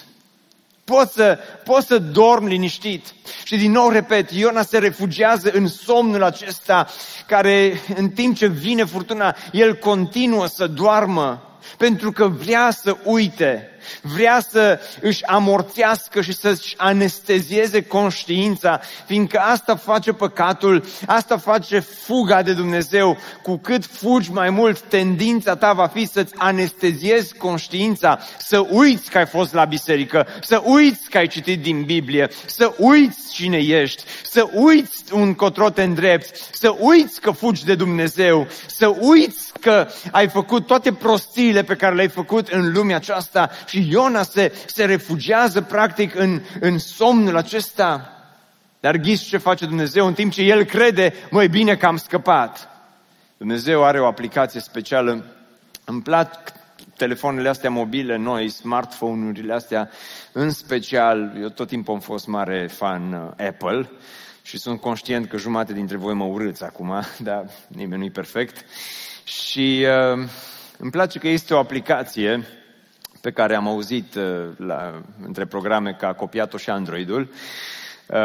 Pot 0.84 1.10
să, 1.10 1.40
pot 1.64 1.84
să 1.84 1.98
dorm 1.98 2.46
liniștit. 2.46 3.14
Și 3.44 3.58
din 3.58 3.72
nou 3.72 3.90
repet, 3.90 4.32
Iona 4.32 4.62
se 4.62 4.78
refugiază 4.78 5.50
în 5.54 5.68
somnul 5.68 6.24
acesta 6.24 6.88
care 7.28 7.82
în 7.96 8.10
timp 8.10 8.36
ce 8.36 8.48
vine 8.48 8.84
furtuna, 8.84 9.36
el 9.52 9.76
continuă 9.76 10.46
să 10.46 10.68
doarmă 10.68 11.49
pentru 11.78 12.12
că 12.12 12.28
vrea 12.28 12.72
să 12.72 12.98
uite 13.04 13.70
vrea 14.02 14.40
să 14.50 14.80
își 15.02 15.26
amorțească 15.26 16.22
și 16.22 16.34
să-și 16.34 16.74
anestezieze 16.78 17.82
conștiința, 17.82 18.82
fiindcă 19.06 19.40
asta 19.40 19.76
face 19.76 20.12
păcatul, 20.12 20.86
asta 21.06 21.38
face 21.38 21.80
fuga 21.80 22.42
de 22.42 22.54
Dumnezeu. 22.54 23.18
Cu 23.44 23.58
cât 23.58 23.86
fugi 23.86 24.32
mai 24.32 24.50
mult, 24.50 24.80
tendința 24.80 25.56
ta 25.56 25.74
va 25.74 25.88
fi 25.88 26.06
să-ți 26.06 26.34
anesteziezi 26.38 27.36
conștiința, 27.36 28.20
să 28.40 28.66
uiți 28.70 29.10
că 29.10 29.18
ai 29.18 29.26
fost 29.26 29.54
la 29.54 29.66
biserică, 29.66 30.28
să 30.42 30.62
uiți 30.66 31.10
că 31.10 31.18
ai 31.18 31.28
citit 31.28 31.62
din 31.62 31.84
Biblie, 31.84 32.30
să 32.46 32.74
uiți 32.78 33.34
cine 33.34 33.58
ești, 33.58 34.04
să 34.24 34.50
uiți 34.54 35.04
un 35.14 35.34
cotrot 35.34 35.78
în 35.78 35.94
drept, 35.94 36.36
să 36.52 36.76
uiți 36.80 37.22
că 37.22 37.32
fugi 37.32 37.66
de 37.66 37.76
Dumnezeu, 37.76 38.48
să 38.68 38.88
uiți 39.00 39.49
că 39.60 39.88
ai 40.12 40.28
făcut 40.28 40.66
toate 40.66 40.94
prostiile 40.94 41.64
pe 41.64 41.76
care 41.76 41.96
le-ai 41.96 42.08
făcut 42.08 42.48
în 42.48 42.72
lumea 42.72 42.96
aceasta 42.96 43.50
și 43.68 43.88
Iona 43.92 44.24
se, 44.24 44.54
se 44.66 44.86
refugiază 44.86 45.62
practic 45.62 46.16
în, 46.16 46.42
în 46.60 46.78
somnul 46.78 47.38
acesta. 47.38 48.14
Dar 48.80 48.96
ghiți 48.96 49.24
ce 49.24 49.38
face 49.38 49.66
Dumnezeu 49.66 50.06
în 50.06 50.14
timp 50.14 50.32
ce 50.32 50.42
el 50.42 50.64
crede, 50.64 51.14
mai 51.32 51.48
bine 51.48 51.76
că 51.76 51.86
am 51.86 51.98
scăpat. 51.98 52.70
Dumnezeu 53.38 53.84
are 53.84 54.00
o 54.00 54.06
aplicație 54.06 54.60
specială. 54.60 55.26
Îmi 55.86 56.02
plac 56.02 56.54
telefoanele 56.98 57.50
astea 57.50 57.70
mobile 57.70 58.16
noi, 58.16 58.50
smartphone-urile 58.50 59.54
astea, 59.54 59.90
în 60.32 60.50
special, 60.50 61.34
eu 61.42 61.50
tot 61.50 61.68
timpul 61.68 61.94
am 61.94 62.00
fost 62.00 62.28
mare 62.28 62.68
fan 62.68 63.14
uh, 63.14 63.48
Apple 63.48 63.90
și 64.42 64.58
sunt 64.58 64.82
conștient 64.82 65.30
că 65.30 65.38
jumate 65.38 65.74
dintre 65.74 65.98
voi 65.98 66.14
mă 66.14 66.24
urâți 66.24 66.64
acum, 66.64 67.02
dar 67.30 67.46
nimeni 67.68 68.02
nu-i 68.02 68.12
perfect. 68.12 68.66
Și 69.30 69.86
uh, 70.14 70.28
îmi 70.78 70.92
place 70.92 71.20
că 71.20 71.28
este 71.28 71.54
o 71.54 71.58
aplicație 71.58 72.48
pe 73.22 73.32
care 73.32 73.56
am 73.56 73.68
auzit 73.68 74.16
uh, 74.16 74.46
la, 74.58 75.02
între 75.26 75.46
programe 75.46 75.96
ca 76.00 76.14
copiato 76.14 76.58
și 76.58 76.70
Androidul. 76.70 77.30
Uh, 78.06 78.18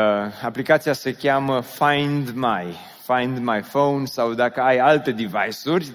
aplicația 0.45 0.93
se 0.93 1.13
cheamă 1.13 1.61
Find 1.61 2.31
My, 2.31 2.77
Find 3.07 3.39
My 3.39 3.61
Phone 3.61 4.05
sau 4.05 4.35
dacă 4.35 4.61
ai 4.61 4.79
alte 4.79 5.11
device-uri 5.11 5.87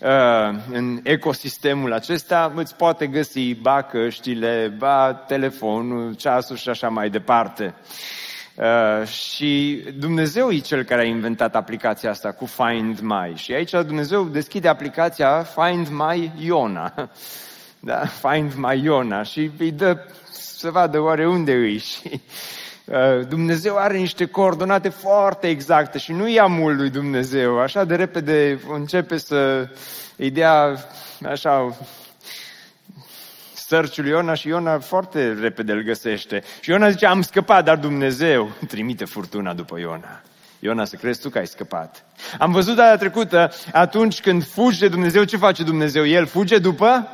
uh, 0.00 0.58
în 0.72 1.00
ecosistemul 1.02 1.92
acesta, 1.92 2.52
îți 2.54 2.74
poate 2.74 3.06
găsi 3.06 3.54
ba 3.54 3.82
căștile, 3.82 4.74
ba 4.78 5.14
telefonul, 5.14 6.14
ceasul 6.14 6.56
și 6.56 6.68
așa 6.68 6.88
mai 6.88 7.10
departe. 7.10 7.64
Uh, 7.64 8.27
și 9.04 9.82
Dumnezeu 9.98 10.50
e 10.50 10.58
cel 10.58 10.82
care 10.82 11.00
a 11.00 11.04
inventat 11.04 11.56
aplicația 11.56 12.10
asta 12.10 12.32
cu 12.32 12.46
Find 12.46 12.98
My. 13.00 13.32
Și 13.34 13.52
aici 13.52 13.70
Dumnezeu 13.70 14.24
deschide 14.24 14.68
aplicația 14.68 15.42
Find 15.42 15.88
My 15.88 16.32
Iona. 16.38 16.92
Da? 17.80 18.02
Find 18.06 18.52
My 18.54 18.80
Iona 18.82 19.22
și 19.22 19.50
îi 19.58 19.70
dă 19.70 19.98
să 20.30 20.70
vadă 20.70 21.00
oare 21.00 21.26
unde 21.26 21.52
îi. 21.52 21.78
Și 21.78 22.20
uh, 22.84 23.26
Dumnezeu 23.28 23.76
are 23.76 23.96
niște 23.96 24.26
coordonate 24.26 24.88
foarte 24.88 25.48
exacte 25.48 25.98
și 25.98 26.12
nu 26.12 26.28
ia 26.28 26.46
mult 26.46 26.76
lui 26.76 26.90
Dumnezeu. 26.90 27.60
Așa 27.60 27.84
de 27.84 27.94
repede 27.94 28.60
începe 28.72 29.16
să 29.16 29.68
îi 30.16 30.30
dea 30.30 30.76
așa 31.24 31.76
sărciul 33.68 34.06
Iona 34.06 34.34
și 34.34 34.48
Iona 34.48 34.78
foarte 34.78 35.36
repede 35.40 35.72
îl 35.72 35.82
găsește. 35.82 36.42
Și 36.60 36.70
Iona 36.70 36.90
zice, 36.90 37.06
am 37.06 37.22
scăpat, 37.22 37.64
dar 37.64 37.76
Dumnezeu 37.76 38.50
trimite 38.68 39.04
furtuna 39.04 39.54
după 39.54 39.78
Iona. 39.78 40.20
Iona, 40.58 40.84
să 40.84 40.96
crezi 40.96 41.20
tu 41.20 41.28
că 41.28 41.38
ai 41.38 41.46
scăpat. 41.46 42.04
Am 42.38 42.52
văzut 42.52 42.76
data 42.76 42.96
trecută, 42.96 43.52
atunci 43.72 44.20
când 44.20 44.44
fugi 44.44 44.78
de 44.78 44.88
Dumnezeu, 44.88 45.24
ce 45.24 45.36
face 45.36 45.62
Dumnezeu? 45.62 46.06
El 46.06 46.26
fuge 46.26 46.58
după? 46.58 47.08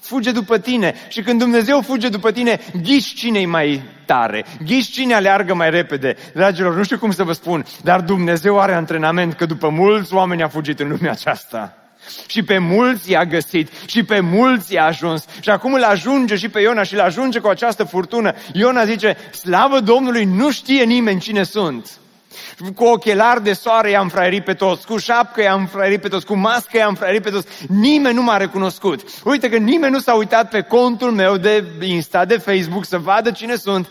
Fuge 0.00 0.32
după 0.32 0.58
tine. 0.58 0.94
Și 1.08 1.22
când 1.22 1.38
Dumnezeu 1.38 1.80
fuge 1.80 2.08
după 2.08 2.32
tine, 2.32 2.60
ghiși 2.82 3.14
cine 3.14 3.40
e 3.40 3.46
mai 3.46 3.82
tare, 4.06 4.44
ghiși 4.64 4.90
cine 4.90 5.14
aleargă 5.14 5.54
mai 5.54 5.70
repede. 5.70 6.16
Dragilor, 6.34 6.76
nu 6.76 6.82
știu 6.82 6.98
cum 6.98 7.10
să 7.10 7.24
vă 7.24 7.32
spun, 7.32 7.64
dar 7.82 8.00
Dumnezeu 8.00 8.60
are 8.60 8.74
antrenament 8.74 9.34
că 9.34 9.46
după 9.46 9.68
mulți 9.68 10.14
oameni 10.14 10.42
a 10.42 10.48
fugit 10.48 10.80
în 10.80 10.88
lumea 10.88 11.10
aceasta. 11.10 11.81
Și 12.26 12.42
pe 12.42 12.58
mulți 12.58 13.10
i-a 13.10 13.24
găsit 13.24 13.68
și 13.86 14.02
pe 14.02 14.20
mulți 14.20 14.72
i-a 14.72 14.84
ajuns. 14.84 15.24
Și 15.40 15.50
acum 15.50 15.72
îl 15.72 15.82
ajunge 15.82 16.36
și 16.36 16.48
pe 16.48 16.60
Iona 16.60 16.82
și 16.82 16.94
îl 16.94 17.00
ajunge 17.00 17.38
cu 17.38 17.48
această 17.48 17.84
furtună. 17.84 18.34
Iona 18.52 18.84
zice, 18.84 19.16
slavă 19.40 19.80
Domnului, 19.80 20.24
nu 20.24 20.50
știe 20.50 20.84
nimeni 20.84 21.20
cine 21.20 21.42
sunt. 21.42 21.90
Cu 22.74 22.84
ochelari 22.84 23.42
de 23.42 23.52
soare 23.52 23.90
i-am 23.90 24.08
fraierit 24.08 24.44
pe 24.44 24.54
toți, 24.54 24.86
cu 24.86 24.96
șapcă 24.96 25.42
i-am 25.42 25.66
fraierit 25.66 26.00
pe 26.00 26.08
toți, 26.08 26.26
cu 26.26 26.34
mască 26.34 26.76
i-am 26.76 26.94
fraierit 26.94 27.22
pe 27.22 27.30
toți. 27.30 27.46
Nimeni 27.68 28.14
nu 28.14 28.22
m-a 28.22 28.36
recunoscut. 28.36 29.00
Uite 29.24 29.48
că 29.48 29.56
nimeni 29.56 29.92
nu 29.92 29.98
s-a 29.98 30.14
uitat 30.14 30.48
pe 30.50 30.60
contul 30.60 31.10
meu 31.10 31.36
de 31.36 31.64
Insta, 31.80 32.24
de 32.24 32.36
Facebook 32.36 32.84
să 32.84 32.98
vadă 32.98 33.30
cine 33.30 33.56
sunt. 33.56 33.88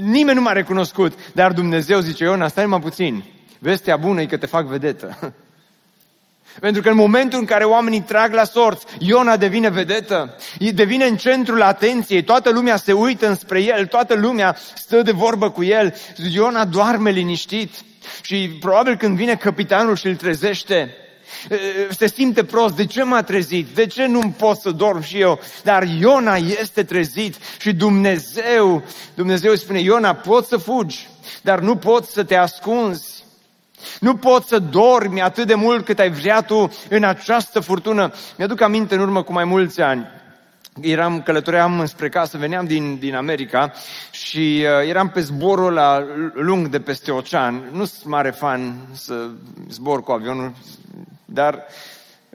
Nimeni 0.00 0.36
nu 0.36 0.42
m-a 0.42 0.52
recunoscut. 0.52 1.18
Dar 1.32 1.52
Dumnezeu 1.52 2.00
zice, 2.00 2.24
Iona, 2.24 2.48
stai 2.48 2.66
mai 2.66 2.80
puțin. 2.80 3.24
Vestea 3.58 3.96
bună 3.96 4.20
e 4.20 4.26
că 4.26 4.36
te 4.36 4.46
fac 4.46 4.66
vedetă. 4.66 5.34
Pentru 6.60 6.82
că 6.82 6.88
în 6.88 6.96
momentul 6.96 7.38
în 7.38 7.44
care 7.44 7.64
oamenii 7.64 8.00
trag 8.00 8.32
la 8.32 8.44
sorți, 8.44 8.86
Iona 8.98 9.36
devine 9.36 9.70
vedetă, 9.70 10.36
devine 10.74 11.04
în 11.04 11.16
centrul 11.16 11.62
atenției, 11.62 12.22
toată 12.22 12.50
lumea 12.50 12.76
se 12.76 12.92
uită 12.92 13.28
înspre 13.28 13.62
el, 13.62 13.86
toată 13.86 14.14
lumea 14.14 14.56
stă 14.74 15.02
de 15.02 15.10
vorbă 15.10 15.50
cu 15.50 15.64
el. 15.64 15.94
Iona 16.32 16.64
doarme 16.64 17.10
liniștit 17.10 17.74
și 18.22 18.56
probabil 18.60 18.96
când 18.96 19.16
vine 19.16 19.34
capitanul 19.34 19.96
și 19.96 20.06
îl 20.06 20.16
trezește, 20.16 20.94
se 21.90 22.06
simte 22.06 22.44
prost, 22.44 22.76
de 22.76 22.86
ce 22.86 23.02
m-a 23.02 23.22
trezit? 23.22 23.66
De 23.74 23.86
ce 23.86 24.06
nu 24.06 24.34
pot 24.38 24.58
să 24.58 24.70
dorm 24.70 25.02
și 25.02 25.20
eu? 25.20 25.40
Dar 25.62 25.82
Iona 26.00 26.36
este 26.36 26.84
trezit 26.84 27.36
și 27.60 27.72
Dumnezeu, 27.72 28.82
Dumnezeu 29.14 29.54
spune, 29.54 29.80
Iona, 29.80 30.14
poți 30.14 30.48
să 30.48 30.56
fugi, 30.56 31.08
dar 31.42 31.60
nu 31.60 31.76
poți 31.76 32.12
să 32.12 32.24
te 32.24 32.34
ascunzi. 32.34 33.15
Nu 34.00 34.16
poți 34.16 34.48
să 34.48 34.58
dormi 34.58 35.22
atât 35.22 35.46
de 35.46 35.54
mult 35.54 35.84
cât 35.84 35.98
ai 35.98 36.10
vrea 36.10 36.42
tu 36.42 36.72
în 36.88 37.04
această 37.04 37.60
furtună. 37.60 38.12
Mi-aduc 38.38 38.60
aminte 38.60 38.94
în 38.94 39.00
urmă 39.00 39.22
cu 39.22 39.32
mai 39.32 39.44
mulți 39.44 39.80
ani. 39.80 40.06
Eram, 40.80 41.22
călătoream 41.22 41.86
spre 41.86 42.08
casă, 42.08 42.38
veneam 42.38 42.66
din, 42.66 42.98
din 42.98 43.14
America 43.14 43.72
și 44.10 44.64
uh, 44.64 44.88
eram 44.88 45.08
pe 45.08 45.20
zborul 45.20 45.72
la 45.72 46.04
lung 46.32 46.68
de 46.68 46.80
peste 46.80 47.10
ocean. 47.10 47.68
Nu 47.72 47.84
sunt 47.84 48.04
mare 48.04 48.30
fan 48.30 48.76
să 48.92 49.28
zbor 49.70 50.02
cu 50.02 50.12
avionul, 50.12 50.52
dar 51.24 51.64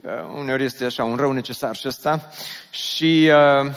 uh, 0.02 0.10
uneori 0.38 0.64
este 0.64 0.84
așa 0.84 1.04
un 1.04 1.16
rău 1.16 1.32
necesar 1.32 1.76
și 1.76 1.88
ăsta. 1.88 2.30
Și 2.70 3.30
uh, 3.62 3.70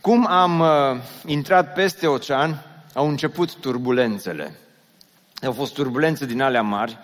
cum 0.00 0.26
am 0.26 0.60
uh, 0.60 1.00
intrat 1.26 1.72
peste 1.72 2.06
ocean, 2.06 2.64
au 2.92 3.08
început 3.08 3.54
turbulențele. 3.54 4.58
Au 5.44 5.52
fost 5.52 5.74
turbulențe 5.74 6.26
din 6.26 6.42
alea 6.42 6.62
mari 6.62 6.98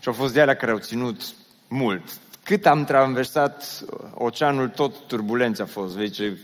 și 0.00 0.08
au 0.08 0.12
fost 0.12 0.32
de 0.32 0.40
alea 0.40 0.56
care 0.56 0.72
au 0.72 0.78
ținut 0.78 1.22
mult. 1.68 2.02
Cât 2.42 2.66
am 2.66 2.84
traversat 2.84 3.84
oceanul, 4.14 4.68
tot 4.68 4.94
turbulența 5.06 5.62
a 5.62 5.66
fost. 5.66 5.94
Vezi 5.94 6.12
ce, 6.12 6.38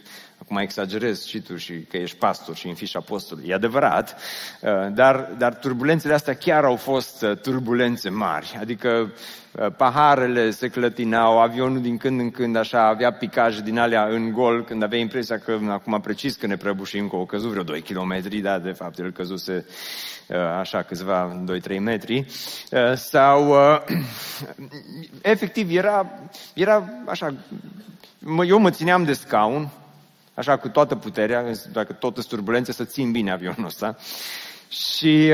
acum 0.46 0.56
exagerez 0.56 1.24
și 1.24 1.40
tu 1.40 1.56
și 1.56 1.72
că 1.72 1.96
ești 1.96 2.16
pastor 2.16 2.56
și 2.56 2.66
în 2.66 2.74
fiș 2.74 2.94
apostol. 2.94 3.38
E 3.44 3.54
adevărat, 3.54 4.16
uh, 4.60 4.70
dar, 4.92 5.30
dar 5.38 5.54
turbulențele 5.54 6.14
astea 6.14 6.34
chiar 6.34 6.64
au 6.64 6.76
fost 6.76 7.22
uh, 7.22 7.36
turbulențe 7.36 8.08
mari. 8.08 8.56
Adică 8.60 9.12
uh, 9.52 9.66
paharele 9.76 10.50
se 10.50 10.68
clătinau, 10.68 11.40
avionul 11.40 11.80
din 11.80 11.96
când 11.96 12.20
în 12.20 12.30
când 12.30 12.56
așa 12.56 12.86
avea 12.86 13.12
picaje 13.12 13.60
din 13.60 13.78
alea 13.78 14.04
în 14.04 14.32
gol, 14.32 14.64
când 14.64 14.82
avea 14.82 14.98
impresia 14.98 15.38
că 15.38 15.58
acum 15.68 16.00
precis 16.00 16.36
că 16.36 16.46
ne 16.46 16.56
prăbușim, 16.56 17.08
că 17.08 17.16
o 17.16 17.24
căzut 17.24 17.50
vreo 17.50 17.62
2 17.62 17.80
km, 17.80 18.40
dar 18.42 18.60
de 18.60 18.72
fapt 18.72 18.98
el 18.98 19.12
căzuse 19.12 19.66
Uh, 20.28 20.36
așa 20.36 20.82
câțiva 20.82 21.42
2-3 21.68 21.78
metri, 21.78 22.26
uh, 22.70 22.94
sau 22.94 23.48
uh, 23.48 23.80
efectiv 25.22 25.76
era, 25.76 26.10
era 26.54 26.88
așa, 27.06 27.34
eu 28.46 28.58
mă 28.58 28.70
țineam 28.70 29.04
de 29.04 29.12
scaun, 29.12 29.68
așa 30.36 30.56
cu 30.56 30.68
toată 30.68 30.96
puterea, 30.96 31.44
dacă 31.72 31.92
tot 31.92 32.14
sunt 32.14 32.26
turbulențe, 32.26 32.72
să 32.72 32.84
țin 32.84 33.12
bine 33.12 33.32
avionul 33.32 33.64
ăsta. 33.64 33.96
Și, 34.68 35.32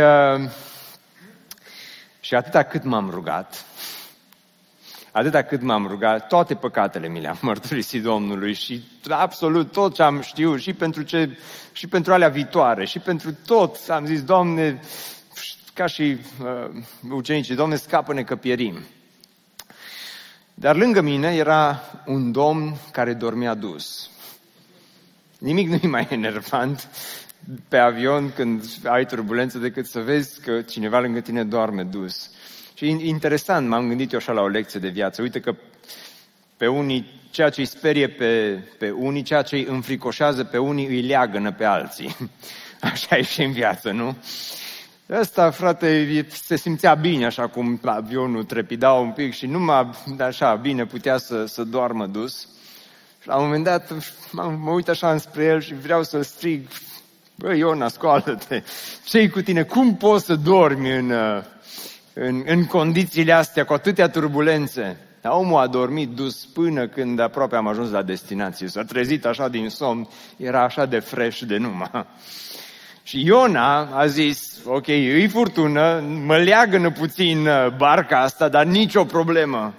și 2.20 2.34
atâta 2.34 2.62
cât 2.62 2.84
m-am 2.84 3.10
rugat, 3.10 3.64
atâta 5.12 5.42
cât 5.42 5.62
m-am 5.62 5.86
rugat, 5.86 6.26
toate 6.26 6.54
păcatele 6.54 7.08
mi 7.08 7.20
le-am 7.20 7.38
mărturisit 7.50 8.02
Domnului 8.02 8.54
și 8.54 8.82
absolut 9.08 9.72
tot 9.72 9.94
ce 9.94 10.02
am 10.02 10.20
știut 10.20 10.60
și 10.60 10.72
pentru, 10.72 11.02
ce, 11.02 11.38
și 11.72 11.86
pentru 11.86 12.12
alea 12.12 12.28
viitoare 12.28 12.84
și 12.84 12.98
pentru 12.98 13.34
tot 13.46 13.76
am 13.88 14.06
zis, 14.06 14.22
Doamne, 14.22 14.80
ca 15.74 15.86
și 15.86 16.16
uh, 16.42 16.82
ucenicii, 17.10 17.54
Doamne, 17.54 17.76
scapă-ne 17.76 18.22
că 18.22 18.36
pierim. 18.36 18.78
Dar 20.54 20.76
lângă 20.76 21.00
mine 21.00 21.34
era 21.34 21.82
un 22.06 22.32
domn 22.32 22.76
care 22.92 23.14
dormea 23.14 23.54
dus. 23.54 24.10
Nimic 25.42 25.68
nu 25.68 25.78
e 25.82 25.86
mai 25.86 26.06
enervant 26.10 26.88
pe 27.68 27.76
avion 27.76 28.32
când 28.34 28.64
ai 28.84 29.06
turbulență 29.06 29.58
decât 29.58 29.86
să 29.86 30.00
vezi 30.00 30.40
că 30.40 30.60
cineva 30.60 31.00
lângă 31.00 31.20
tine 31.20 31.44
doarme 31.44 31.82
dus. 31.82 32.30
Și 32.74 32.96
interesant, 33.08 33.68
m-am 33.68 33.88
gândit 33.88 34.12
eu 34.12 34.18
așa 34.18 34.32
la 34.32 34.40
o 34.40 34.48
lecție 34.48 34.80
de 34.80 34.88
viață. 34.88 35.22
Uite 35.22 35.40
că 35.40 35.54
pe 36.56 36.66
unii, 36.66 37.20
ceea 37.30 37.50
ce 37.50 37.60
îi 37.60 37.66
sperie 37.66 38.08
pe, 38.08 38.62
pe 38.78 38.90
unii, 38.90 39.22
ceea 39.22 39.42
ce 39.42 39.56
îi 39.56 39.66
înfricoșează 39.68 40.44
pe 40.44 40.58
unii, 40.58 40.86
îi 40.86 41.02
leagănă 41.02 41.52
pe 41.52 41.64
alții. 41.64 42.16
Așa 42.92 43.16
e 43.16 43.22
și 43.22 43.42
în 43.42 43.52
viață, 43.52 43.90
nu? 43.90 44.16
Ăsta, 45.10 45.50
frate, 45.50 46.26
se 46.28 46.56
simțea 46.56 46.94
bine, 46.94 47.24
așa 47.24 47.48
cum 47.48 47.80
avionul 47.84 48.44
trepida 48.44 48.92
un 48.92 49.10
pic 49.10 49.34
și 49.34 49.46
numai 49.46 49.90
așa 50.18 50.54
bine 50.54 50.86
putea 50.86 51.16
să, 51.16 51.44
să 51.44 51.64
doarmă 51.64 52.06
dus. 52.06 52.48
Și 53.22 53.28
la 53.28 53.36
un 53.36 53.44
moment 53.44 53.64
dat 53.64 53.90
mă 54.58 54.70
uit 54.70 54.88
așa 54.88 55.10
înspre 55.10 55.44
el 55.44 55.60
și 55.60 55.74
vreau 55.74 56.02
să-l 56.02 56.22
strig, 56.22 56.68
băi 57.34 57.58
Iona, 57.58 57.88
scoală-te, 57.88 58.62
ce 59.04 59.28
cu 59.28 59.40
tine? 59.40 59.62
Cum 59.62 59.96
poți 59.96 60.24
să 60.24 60.34
dormi 60.34 60.96
în, 60.96 61.12
în, 62.12 62.42
în 62.46 62.66
condițiile 62.66 63.32
astea, 63.32 63.64
cu 63.64 63.72
atâtea 63.72 64.08
turbulențe. 64.08 64.96
Dar 65.20 65.32
omul 65.32 65.60
a 65.60 65.66
dormit 65.66 66.08
dus 66.08 66.44
până 66.44 66.86
când 66.86 67.18
aproape 67.18 67.56
am 67.56 67.66
ajuns 67.66 67.90
la 67.90 68.02
destinație. 68.02 68.66
S-a 68.66 68.84
trezit 68.84 69.24
așa 69.24 69.48
din 69.48 69.68
somn, 69.68 70.08
era 70.36 70.62
așa 70.62 70.86
de 70.86 70.98
fresh 70.98 71.40
de 71.40 71.56
numai. 71.56 72.06
Și 73.02 73.26
Iona 73.26 73.78
a 73.78 74.06
zis, 74.06 74.58
ok, 74.64 74.88
îi 74.88 75.28
furtună, 75.28 76.00
mă 76.26 76.36
leagănă 76.36 76.90
puțin 76.90 77.46
uh, 77.46 77.66
barca 77.76 78.20
asta, 78.20 78.48
dar 78.48 78.64
nicio 78.64 79.04
problemă. 79.04 79.74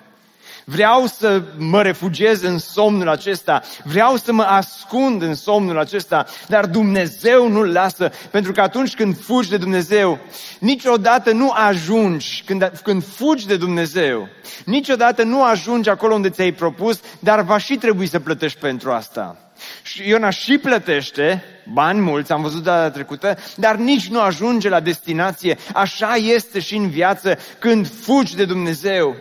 Vreau 0.65 1.05
să 1.05 1.41
mă 1.57 1.81
refugiez 1.81 2.41
în 2.41 2.57
somnul 2.57 3.09
acesta, 3.09 3.61
vreau 3.83 4.15
să 4.15 4.33
mă 4.33 4.43
ascund 4.43 5.21
în 5.21 5.35
somnul 5.35 5.79
acesta, 5.79 6.25
dar 6.47 6.65
Dumnezeu 6.65 7.49
nu-l 7.49 7.71
lasă, 7.71 8.11
pentru 8.31 8.51
că 8.51 8.61
atunci 8.61 8.95
când 8.95 9.17
fugi 9.19 9.49
de 9.49 9.57
Dumnezeu, 9.57 10.19
niciodată 10.59 11.31
nu 11.31 11.49
ajungi, 11.49 12.43
când, 12.45 12.71
când 12.83 13.03
fugi 13.03 13.47
de 13.47 13.57
Dumnezeu, 13.57 14.29
niciodată 14.65 15.23
nu 15.23 15.43
ajungi 15.43 15.89
acolo 15.89 16.13
unde 16.13 16.29
ți-ai 16.29 16.51
propus, 16.51 16.99
dar 17.19 17.41
va 17.41 17.57
și 17.57 17.75
trebui 17.75 18.07
să 18.07 18.19
plătești 18.19 18.59
pentru 18.59 18.91
asta. 18.91 19.37
Și 19.83 20.07
Iona 20.07 20.29
și 20.29 20.57
plătește 20.57 21.43
bani 21.73 21.99
mulți, 21.99 22.31
am 22.31 22.41
văzut 22.41 22.63
data 22.63 22.89
trecută, 22.89 23.37
dar 23.55 23.75
nici 23.75 24.07
nu 24.07 24.19
ajunge 24.21 24.69
la 24.69 24.79
destinație. 24.79 25.57
Așa 25.73 26.15
este 26.15 26.59
și 26.59 26.75
în 26.75 26.89
viață 26.89 27.37
când 27.59 27.87
fugi 27.87 28.35
de 28.35 28.45
Dumnezeu 28.45 29.15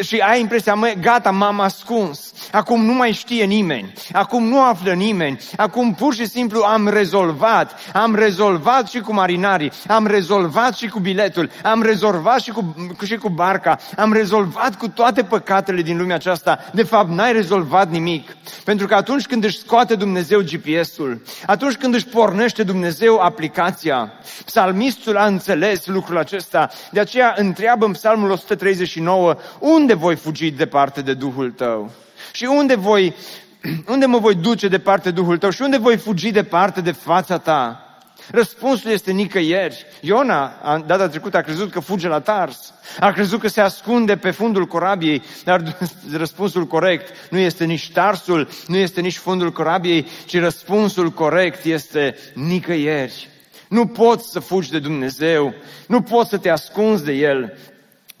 și 0.00 0.16
ai 0.16 0.40
impresia, 0.40 0.74
mă, 0.74 0.92
gata, 1.00 1.30
m-am 1.30 1.60
ascuns. 1.60 2.32
Acum 2.52 2.84
nu 2.84 2.92
mai 2.92 3.12
știe 3.12 3.44
nimeni, 3.44 3.92
acum 4.12 4.44
nu 4.44 4.62
află 4.62 4.92
nimeni, 4.92 5.38
acum 5.56 5.94
pur 5.94 6.14
și 6.14 6.26
simplu 6.26 6.62
am 6.62 6.88
rezolvat, 6.88 7.80
am 7.92 8.14
rezolvat 8.14 8.88
și 8.88 9.00
cu 9.00 9.12
marinarii, 9.12 9.72
am 9.88 10.06
rezolvat 10.06 10.76
și 10.76 10.88
cu 10.88 10.98
biletul, 10.98 11.50
am 11.62 11.82
rezolvat 11.82 12.40
și 12.40 12.50
cu, 12.50 12.74
și 13.04 13.16
cu 13.16 13.28
barca, 13.28 13.78
am 13.96 14.12
rezolvat 14.12 14.76
cu 14.76 14.88
toate 14.88 15.22
păcatele 15.22 15.82
din 15.82 15.98
lumea 15.98 16.14
aceasta. 16.14 16.58
De 16.72 16.82
fapt, 16.82 17.10
n-ai 17.10 17.32
rezolvat 17.32 17.90
nimic. 17.90 18.36
Pentru 18.64 18.86
că 18.86 18.94
atunci 18.94 19.26
când 19.26 19.44
își 19.44 19.58
scoate 19.58 19.94
Dumnezeu 19.94 20.40
GPS-ul, 20.40 21.22
atunci 21.46 21.76
când 21.78 21.94
își 21.94 22.06
pornește 22.06 22.62
Dumnezeu 22.62 23.18
aplicația, 23.18 24.12
psalmistul 24.44 25.16
a 25.16 25.26
înțeles 25.26 25.86
lucrul 25.86 26.18
acesta, 26.18 26.70
de 26.90 27.00
aceea 27.00 27.34
întreabă 27.36 27.84
în 27.84 27.92
psalmul 27.92 28.30
139, 28.30 29.36
unde 29.58 29.94
voi 29.94 30.16
fugi 30.16 30.50
departe 30.50 31.02
de 31.02 31.14
Duhul 31.14 31.50
tău? 31.50 31.90
Și 32.32 32.44
unde 32.44 32.74
voi, 32.74 33.14
unde 33.92 34.06
mă 34.06 34.18
voi 34.18 34.34
duce 34.34 34.68
departe 34.68 35.10
Duhul 35.10 35.38
tău? 35.38 35.50
Și 35.50 35.62
unde 35.62 35.76
voi 35.76 35.96
fugi 35.96 36.30
departe 36.30 36.80
de 36.80 36.92
fața 36.92 37.38
ta? 37.38 37.87
Răspunsul 38.30 38.90
este 38.90 39.12
nicăieri. 39.12 39.86
Iona, 40.00 40.52
data 40.86 41.08
trecută, 41.08 41.36
a 41.36 41.40
crezut 41.40 41.70
că 41.70 41.80
fuge 41.80 42.08
la 42.08 42.20
Tars. 42.20 42.72
A 43.00 43.12
crezut 43.12 43.40
că 43.40 43.48
se 43.48 43.60
ascunde 43.60 44.16
pe 44.16 44.30
fundul 44.30 44.66
corabiei, 44.66 45.22
dar 45.44 45.76
răspunsul 46.12 46.66
corect 46.66 47.30
nu 47.30 47.38
este 47.38 47.64
nici 47.64 47.92
Tarsul, 47.92 48.48
nu 48.66 48.76
este 48.76 49.00
nici 49.00 49.16
fundul 49.16 49.52
corabiei, 49.52 50.06
ci 50.26 50.38
răspunsul 50.38 51.10
corect 51.10 51.64
este 51.64 52.16
nicăieri. 52.34 53.28
Nu 53.68 53.86
poți 53.86 54.30
să 54.30 54.40
fugi 54.40 54.70
de 54.70 54.78
Dumnezeu, 54.78 55.54
nu 55.86 56.02
poți 56.02 56.30
să 56.30 56.38
te 56.38 56.48
ascunzi 56.48 57.04
de 57.04 57.12
El, 57.12 57.58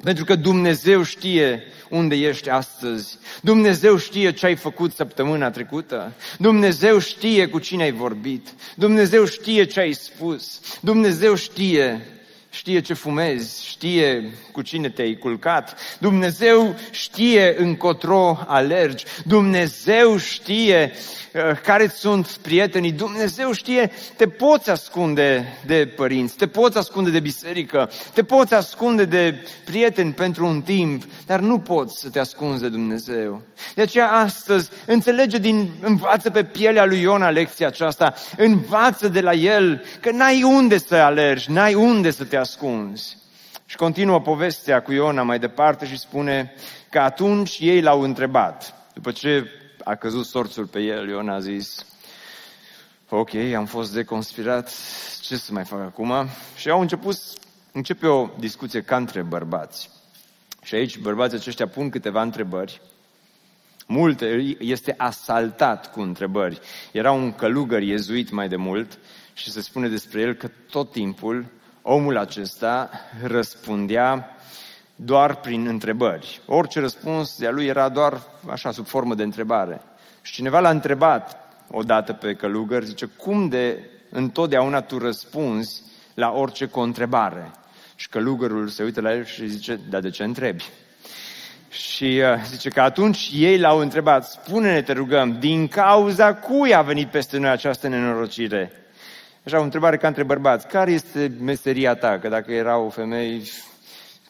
pentru 0.02 0.24
că 0.24 0.34
Dumnezeu 0.34 1.02
știe 1.02 1.62
unde 1.90 2.14
ești 2.14 2.48
astăzi. 2.48 3.18
Dumnezeu 3.40 3.96
știe 3.96 4.32
ce 4.32 4.46
ai 4.46 4.56
făcut 4.56 4.92
săptămâna 4.92 5.50
trecută. 5.50 6.12
Dumnezeu 6.38 6.98
știe 6.98 7.46
cu 7.46 7.58
cine 7.58 7.82
ai 7.82 7.92
vorbit. 7.92 8.48
Dumnezeu 8.74 9.26
știe 9.26 9.64
ce 9.64 9.80
ai 9.80 9.92
spus. 9.92 10.60
Dumnezeu 10.80 11.34
știe 11.34 12.02
știe 12.50 12.80
ce 12.80 12.94
fumezi, 12.94 13.66
știe 13.66 14.30
cu 14.52 14.62
cine 14.62 14.88
te-ai 14.88 15.16
culcat, 15.16 15.76
Dumnezeu 15.98 16.74
știe 16.90 17.54
încotro 17.58 18.38
alergi, 18.46 19.04
Dumnezeu 19.24 20.16
știe 20.16 20.92
uh, 20.94 20.98
care 21.62 21.88
sunt 21.88 22.26
prietenii, 22.26 22.92
Dumnezeu 22.92 23.52
știe, 23.52 23.90
te 24.16 24.28
poți 24.28 24.70
ascunde 24.70 25.58
de 25.66 25.92
părinți, 25.96 26.36
te 26.36 26.46
poți 26.46 26.78
ascunde 26.78 27.10
de 27.10 27.20
biserică, 27.20 27.90
te 28.14 28.22
poți 28.22 28.54
ascunde 28.54 29.04
de 29.04 29.46
prieteni 29.64 30.12
pentru 30.12 30.46
un 30.46 30.62
timp, 30.62 31.04
dar 31.26 31.40
nu 31.40 31.58
poți 31.58 32.00
să 32.00 32.10
te 32.10 32.18
ascunzi 32.18 32.62
de 32.62 32.68
Dumnezeu. 32.68 33.42
De 33.74 33.82
aceea 33.82 34.10
astăzi 34.10 34.70
înțelege 34.86 35.38
din, 35.38 35.70
învață 35.82 36.30
pe 36.30 36.44
pielea 36.44 36.84
lui 36.84 37.00
Iona 37.00 37.30
lecția 37.30 37.66
aceasta, 37.66 38.14
învață 38.36 39.08
de 39.08 39.20
la 39.20 39.32
el 39.32 39.84
că 40.00 40.10
n-ai 40.10 40.42
unde 40.42 40.78
să 40.78 40.94
alergi, 40.94 41.50
n-ai 41.50 41.74
unde 41.74 42.10
să 42.10 42.24
te 42.24 42.36
ascunzi. 42.36 43.16
Și 43.66 43.76
continuă 43.76 44.20
povestea 44.20 44.82
cu 44.82 44.92
Iona 44.92 45.22
mai 45.22 45.38
departe 45.38 45.86
și 45.86 45.98
spune 45.98 46.52
că 46.90 46.98
atunci 46.98 47.56
ei 47.60 47.80
l-au 47.80 48.00
întrebat. 48.00 48.74
După 48.94 49.10
ce 49.10 49.44
a 49.88 49.94
căzut 49.94 50.26
sorțul 50.26 50.66
pe 50.66 50.80
el, 50.80 51.08
Iona 51.08 51.34
a 51.34 51.40
zis, 51.40 51.86
ok, 53.08 53.34
am 53.34 53.66
fost 53.66 53.92
deconspirat, 53.92 54.72
ce 55.20 55.36
să 55.36 55.52
mai 55.52 55.64
fac 55.64 55.80
acum? 55.80 56.12
Și 56.56 56.70
au 56.70 56.80
început, 56.80 57.16
începe 57.72 58.06
o 58.06 58.28
discuție 58.38 58.82
ca 58.82 58.96
între 58.96 59.22
bărbați. 59.22 59.90
Și 60.62 60.74
aici 60.74 60.98
bărbații 60.98 61.36
aceștia 61.36 61.68
pun 61.68 61.90
câteva 61.90 62.22
întrebări. 62.22 62.80
Multe, 63.86 64.56
este 64.58 64.94
asaltat 64.96 65.92
cu 65.92 66.00
întrebări. 66.00 66.60
Era 66.92 67.12
un 67.12 67.32
călugăr 67.32 67.82
iezuit 67.82 68.30
mai 68.30 68.48
de 68.48 68.56
mult 68.56 68.98
și 69.32 69.50
se 69.50 69.60
spune 69.60 69.88
despre 69.88 70.20
el 70.20 70.34
că 70.34 70.50
tot 70.70 70.92
timpul 70.92 71.46
omul 71.82 72.16
acesta 72.16 72.90
răspundea 73.22 74.36
doar 75.00 75.34
prin 75.34 75.66
întrebări. 75.66 76.40
Orice 76.46 76.80
răspuns 76.80 77.38
de-a 77.38 77.50
lui 77.50 77.66
era 77.66 77.88
doar 77.88 78.20
așa, 78.50 78.70
sub 78.70 78.86
formă 78.86 79.14
de 79.14 79.22
întrebare. 79.22 79.80
Și 80.22 80.32
cineva 80.32 80.60
l-a 80.60 80.70
întrebat 80.70 81.36
odată 81.70 82.12
pe 82.12 82.34
călugăr, 82.34 82.82
zice, 82.84 83.06
cum 83.06 83.48
de 83.48 83.78
întotdeauna 84.10 84.80
tu 84.80 84.98
răspunzi 84.98 85.82
la 86.14 86.30
orice 86.30 86.66
contrebare? 86.66 87.50
Și 87.94 88.08
călugărul 88.08 88.68
se 88.68 88.82
uită 88.82 89.00
la 89.00 89.14
el 89.14 89.24
și 89.24 89.46
zice, 89.46 89.80
dar 89.90 90.00
de 90.00 90.10
ce 90.10 90.22
întrebi? 90.24 90.64
Și 91.70 92.04
uh, 92.04 92.42
zice 92.46 92.68
că 92.68 92.80
atunci 92.80 93.30
ei 93.34 93.58
l-au 93.58 93.78
întrebat, 93.78 94.26
spune-ne, 94.26 94.82
te 94.82 94.92
rugăm, 94.92 95.38
din 95.38 95.68
cauza 95.68 96.34
cui 96.34 96.74
a 96.74 96.82
venit 96.82 97.08
peste 97.08 97.38
noi 97.38 97.50
această 97.50 97.88
nenorocire? 97.88 98.72
Așa 99.44 99.58
o 99.58 99.62
întrebare 99.62 99.96
ca 99.96 100.06
între 100.06 100.22
bărbați. 100.22 100.66
Care 100.66 100.90
este 100.90 101.32
meseria 101.40 101.94
ta? 101.94 102.18
Că 102.18 102.28
dacă 102.28 102.52
erau 102.52 102.88
femei, 102.88 103.50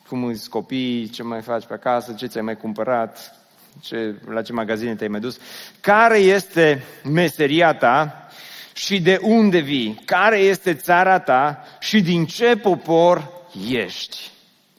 cum 0.08 0.24
îți 0.24 0.50
copii, 0.50 1.08
ce 1.08 1.22
mai 1.22 1.42
faci 1.42 1.64
pe 1.66 1.74
acasă, 1.74 2.12
ce 2.12 2.26
ți-ai 2.26 2.44
mai 2.44 2.56
cumpărat, 2.56 3.36
ce, 3.80 4.14
la 4.28 4.42
ce 4.42 4.52
magazine 4.52 4.94
te-ai 4.94 5.08
mai 5.08 5.20
dus. 5.20 5.38
Care 5.80 6.18
este 6.18 6.84
meseria 7.04 7.74
ta 7.74 8.28
și 8.72 9.00
de 9.00 9.18
unde 9.22 9.58
vii? 9.58 10.02
Care 10.04 10.38
este 10.38 10.74
țara 10.74 11.18
ta 11.18 11.64
și 11.80 12.00
din 12.00 12.26
ce 12.26 12.56
popor 12.56 13.30
ești? 13.70 14.30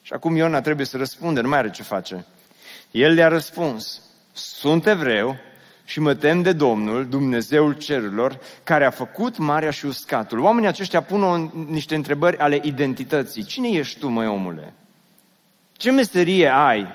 Și 0.01 0.13
acum 0.13 0.35
Iona 0.35 0.61
trebuie 0.61 0.85
să 0.85 0.97
răspunde, 0.97 1.41
nu 1.41 1.49
mai 1.49 1.57
are 1.57 1.69
ce 1.69 1.83
face. 1.83 2.25
El 2.91 3.13
le-a 3.13 3.27
răspuns, 3.27 4.01
sunt 4.33 4.87
evreu, 4.87 5.37
și 5.89 5.99
mă 5.99 6.13
tem 6.13 6.41
de 6.41 6.53
Domnul, 6.53 7.07
Dumnezeul 7.07 7.73
cerurilor, 7.73 8.39
care 8.63 8.85
a 8.85 8.89
făcut 8.89 9.37
marea 9.37 9.71
și 9.71 9.85
uscatul. 9.85 10.39
Oamenii 10.39 10.67
aceștia 10.67 11.01
pun 11.01 11.23
o, 11.23 11.37
niște 11.67 11.95
întrebări 11.95 12.37
ale 12.37 12.59
identității. 12.63 13.43
Cine 13.43 13.69
ești 13.69 13.99
tu, 13.99 14.07
măi 14.07 14.27
omule? 14.27 14.73
Ce 15.79 15.91
meserie 15.91 16.51
ai? 16.53 16.87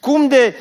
Cum 0.00 0.28
de 0.28 0.56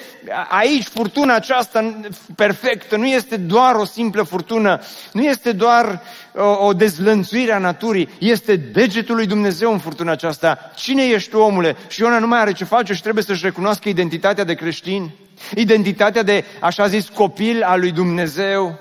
aici 0.49 0.83
furtuna 0.83 1.35
aceasta 1.35 1.99
perfectă 2.35 2.95
nu 2.95 3.05
este 3.05 3.37
doar 3.37 3.75
o 3.75 3.85
simplă 3.85 4.23
furtună, 4.23 4.81
nu 5.11 5.23
este 5.23 5.51
doar 5.51 6.01
o, 6.35 6.65
o 6.65 6.73
dezlănțuire 6.73 7.51
a 7.53 7.57
naturii, 7.57 8.09
este 8.19 8.55
degetul 8.55 9.15
lui 9.15 9.27
Dumnezeu 9.27 9.71
în 9.71 9.79
furtuna 9.79 10.11
aceasta. 10.11 10.71
Cine 10.75 11.03
ești 11.03 11.29
tu, 11.29 11.37
omule? 11.37 11.75
Și 11.87 12.01
Iona 12.01 12.19
nu 12.19 12.27
mai 12.27 12.39
are 12.39 12.51
ce 12.51 12.63
face 12.63 12.93
și 12.93 13.01
trebuie 13.01 13.23
să-și 13.23 13.45
recunoască 13.45 13.89
identitatea 13.89 14.43
de 14.43 14.53
creștin, 14.53 15.09
identitatea 15.55 16.23
de, 16.23 16.43
așa 16.59 16.87
zis, 16.87 17.09
copil 17.09 17.63
al 17.63 17.79
lui 17.79 17.91
Dumnezeu. 17.91 18.79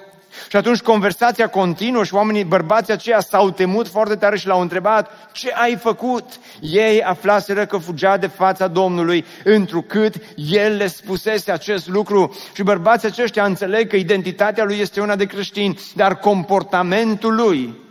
Și 0.49 0.57
atunci 0.57 0.81
conversația 0.81 1.49
continuă 1.49 2.05
și 2.05 2.14
oamenii, 2.14 2.44
bărbații 2.44 2.92
aceia 2.92 3.20
s-au 3.20 3.51
temut 3.51 3.88
foarte 3.88 4.14
tare 4.14 4.37
și 4.37 4.47
l-au 4.47 4.61
întrebat, 4.61 5.11
ce 5.33 5.53
ai 5.53 5.77
făcut? 5.77 6.25
Ei 6.61 7.03
aflaseră 7.03 7.66
că 7.66 7.77
fugea 7.77 8.16
de 8.16 8.27
fața 8.27 8.66
Domnului, 8.66 9.25
întrucât 9.44 10.14
El 10.35 10.77
le 10.77 10.87
spusese 10.87 11.53
acest 11.53 11.88
lucru. 11.88 12.37
Și 12.55 12.62
bărbații 12.62 13.09
aceștia 13.09 13.44
înțeleg 13.44 13.88
că 13.88 13.97
identitatea 13.97 14.64
lui 14.64 14.79
este 14.79 15.01
una 15.01 15.16
de 15.16 15.25
creștin, 15.25 15.79
dar 15.94 16.18
comportamentul 16.18 17.35
lui 17.35 17.83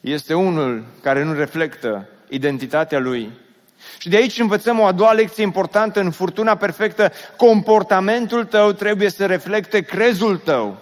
este 0.00 0.34
unul 0.34 0.84
care 1.02 1.24
nu 1.24 1.32
reflectă 1.32 2.08
identitatea 2.28 2.98
lui. 2.98 3.30
Și 3.98 4.08
de 4.08 4.16
aici 4.16 4.38
învățăm 4.38 4.78
o 4.78 4.84
a 4.84 4.92
doua 4.92 5.12
lecție 5.12 5.42
importantă 5.42 6.00
în 6.00 6.10
furtuna 6.10 6.56
perfectă. 6.56 7.12
Comportamentul 7.36 8.44
tău 8.44 8.72
trebuie 8.72 9.10
să 9.10 9.26
reflecte 9.26 9.80
crezul 9.80 10.36
tău. 10.36 10.78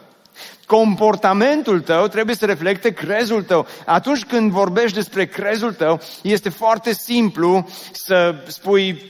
Comportamentul 0.70 1.80
tău 1.80 2.06
trebuie 2.06 2.35
să 2.35 2.46
reflecte 2.46 2.90
crezul 2.90 3.42
tău. 3.42 3.66
Atunci 3.87 4.24
când 4.24 4.50
vorbești 4.50 4.96
despre 4.96 5.26
crezul 5.26 5.72
tău, 5.72 6.00
este 6.22 6.48
foarte 6.48 6.92
simplu 6.92 7.68
să 7.92 8.35
spui 8.46 9.02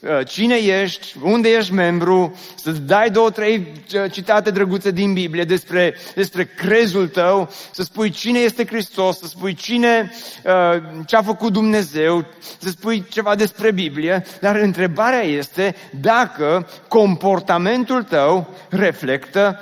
uh, 0.00 0.26
cine 0.26 0.54
ești, 0.54 1.16
unde 1.22 1.48
ești 1.48 1.72
membru, 1.72 2.38
să-ți 2.54 2.80
dai 2.80 3.10
două, 3.10 3.30
trei 3.30 3.72
uh, 3.94 4.12
citate 4.12 4.50
drăguțe 4.50 4.90
din 4.90 5.12
Biblie 5.12 5.44
despre, 5.44 5.94
despre 6.14 6.44
crezul 6.44 7.08
tău, 7.08 7.50
să 7.70 7.82
spui 7.82 8.10
cine 8.10 8.38
este 8.38 8.66
Hristos, 8.66 9.18
să 9.18 9.26
spui 9.26 9.54
cine, 9.54 10.12
uh, 10.44 10.82
ce 11.06 11.16
a 11.16 11.22
făcut 11.22 11.52
Dumnezeu, 11.52 12.24
să 12.58 12.68
spui 12.68 13.04
ceva 13.08 13.34
despre 13.34 13.72
Biblie, 13.72 14.24
dar 14.40 14.56
întrebarea 14.56 15.22
este 15.22 15.74
dacă 16.00 16.68
comportamentul 16.88 18.02
tău 18.02 18.54
reflectă 18.68 19.60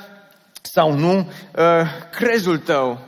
sau 0.70 0.92
nu 0.92 1.16
uh, 1.18 1.64
crezul 2.10 2.58
tău. 2.58 3.00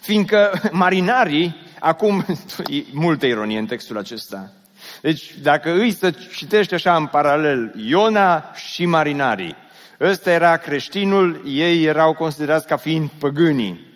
Fiindcă 0.00 0.60
marinarii, 0.70 1.56
acum, 1.78 2.24
e 2.76 2.82
multă 2.92 3.26
ironie 3.26 3.58
în 3.58 3.66
textul 3.66 3.98
acesta. 3.98 4.52
Deci, 5.00 5.34
dacă 5.42 5.70
îi 5.70 5.92
să 5.92 6.10
citești 6.10 6.74
așa 6.74 6.96
în 6.96 7.06
paralel, 7.06 7.72
Iona 7.76 8.52
și 8.54 8.86
marinarii, 8.86 9.56
ăsta 10.00 10.30
era 10.30 10.56
creștinul, 10.56 11.42
ei 11.46 11.84
erau 11.84 12.14
considerați 12.14 12.66
ca 12.66 12.76
fiind 12.76 13.10
păgânii. 13.18 13.90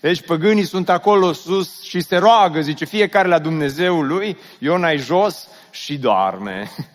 Deci 0.00 0.22
păgânii 0.22 0.64
sunt 0.64 0.88
acolo 0.88 1.32
sus 1.32 1.82
și 1.82 2.00
se 2.00 2.16
roagă, 2.16 2.60
zice, 2.60 2.84
fiecare 2.84 3.28
la 3.28 3.38
Dumnezeul 3.38 4.06
lui, 4.06 4.38
Iona 4.58 4.90
e 4.90 4.96
jos 4.96 5.48
și 5.70 5.96
doarme. 5.96 6.70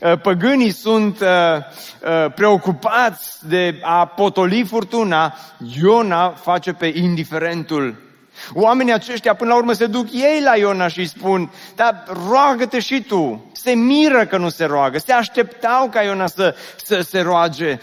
Uh, 0.00 0.20
păgânii 0.20 0.70
sunt 0.70 1.20
uh, 1.20 1.28
uh, 1.28 2.32
preocupați 2.34 3.48
de 3.48 3.78
a 3.82 4.06
potoli 4.06 4.64
furtuna, 4.64 5.34
Iona 5.80 6.30
face 6.30 6.72
pe 6.72 6.92
indiferentul. 6.94 8.08
Oamenii 8.52 8.92
aceștia 8.92 9.34
până 9.34 9.50
la 9.50 9.56
urmă 9.56 9.72
se 9.72 9.86
duc 9.86 10.12
ei 10.12 10.40
la 10.42 10.56
Iona 10.56 10.88
și 10.88 10.98
îi 10.98 11.06
spun, 11.06 11.50
dar 11.74 12.04
roagă-te 12.28 12.78
și 12.78 13.02
tu. 13.02 13.50
Se 13.52 13.70
miră 13.70 14.26
că 14.26 14.36
nu 14.36 14.48
se 14.48 14.64
roagă, 14.64 14.98
se 14.98 15.12
așteptau 15.12 15.88
ca 15.88 16.02
Iona 16.02 16.26
să, 16.26 16.54
să 16.84 17.00
se 17.00 17.20
roage. 17.20 17.78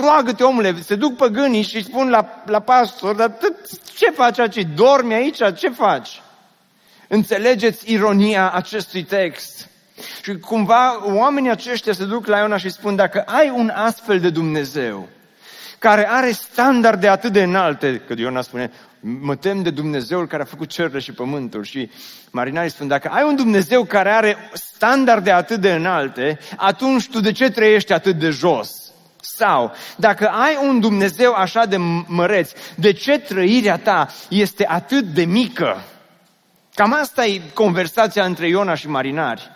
Roagă-te 0.00 0.42
omule, 0.42 0.80
se 0.80 0.94
duc 0.94 1.16
păgânii 1.16 1.62
și 1.62 1.76
îi 1.76 1.84
spun 1.84 2.10
la, 2.10 2.42
la 2.46 2.60
pastor, 2.60 3.14
dar 3.14 3.32
ce 3.96 4.10
faci 4.10 4.38
aici? 4.38 4.66
Dormi 4.74 5.14
aici? 5.14 5.38
Ce 5.56 5.68
faci? 5.68 6.22
Înțelegeți 7.08 7.92
ironia 7.92 8.50
acestui 8.50 9.02
text. 9.02 9.69
Și 10.22 10.38
cumva 10.38 11.00
oamenii 11.14 11.50
aceștia 11.50 11.92
se 11.92 12.04
duc 12.04 12.26
la 12.26 12.38
Iona 12.38 12.56
și 12.56 12.70
spun, 12.70 12.96
dacă 12.96 13.20
ai 13.26 13.52
un 13.54 13.68
astfel 13.74 14.20
de 14.20 14.30
Dumnezeu, 14.30 15.08
care 15.78 16.08
are 16.08 16.30
standarde 16.30 17.08
atât 17.08 17.32
de 17.32 17.42
înalte, 17.42 18.02
că 18.06 18.14
Iona 18.16 18.40
spune, 18.40 18.70
mă 19.00 19.36
tem 19.36 19.62
de 19.62 19.70
Dumnezeul 19.70 20.26
care 20.26 20.42
a 20.42 20.46
făcut 20.46 20.68
cerurile 20.68 20.98
și 20.98 21.12
pământul. 21.12 21.64
Și 21.64 21.90
marinarii 22.30 22.70
spun, 22.70 22.88
dacă 22.88 23.08
ai 23.08 23.22
un 23.22 23.36
Dumnezeu 23.36 23.84
care 23.84 24.10
are 24.10 24.36
standarde 24.52 25.30
atât 25.30 25.60
de 25.60 25.72
înalte, 25.72 26.38
atunci 26.56 27.08
tu 27.08 27.20
de 27.20 27.32
ce 27.32 27.50
trăiești 27.50 27.92
atât 27.92 28.18
de 28.18 28.30
jos? 28.30 28.92
Sau, 29.20 29.72
dacă 29.96 30.28
ai 30.28 30.58
un 30.62 30.80
Dumnezeu 30.80 31.32
așa 31.32 31.66
de 31.66 31.76
măreț, 32.06 32.50
de 32.74 32.92
ce 32.92 33.18
trăirea 33.18 33.78
ta 33.78 34.08
este 34.28 34.66
atât 34.68 35.04
de 35.04 35.24
mică? 35.24 35.82
Cam 36.74 36.92
asta 36.92 37.24
e 37.24 37.40
conversația 37.54 38.24
între 38.24 38.48
Iona 38.48 38.74
și 38.74 38.88
marinari. 38.88 39.50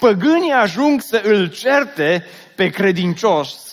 Păgânii 0.00 0.52
ajung 0.52 1.00
să 1.00 1.20
îl 1.24 1.50
certe 1.50 2.24
pe 2.54 2.70
credincios 2.70 3.68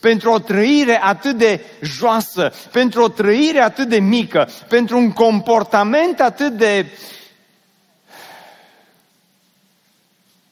pentru 0.00 0.30
o 0.30 0.38
trăire 0.38 1.02
atât 1.02 1.36
de 1.36 1.64
joasă, 1.82 2.52
pentru 2.72 3.02
o 3.02 3.08
trăire 3.08 3.60
atât 3.60 3.88
de 3.88 4.00
mică, 4.00 4.48
pentru 4.68 4.98
un 4.98 5.12
comportament 5.12 6.20
atât 6.20 6.52
de 6.52 6.86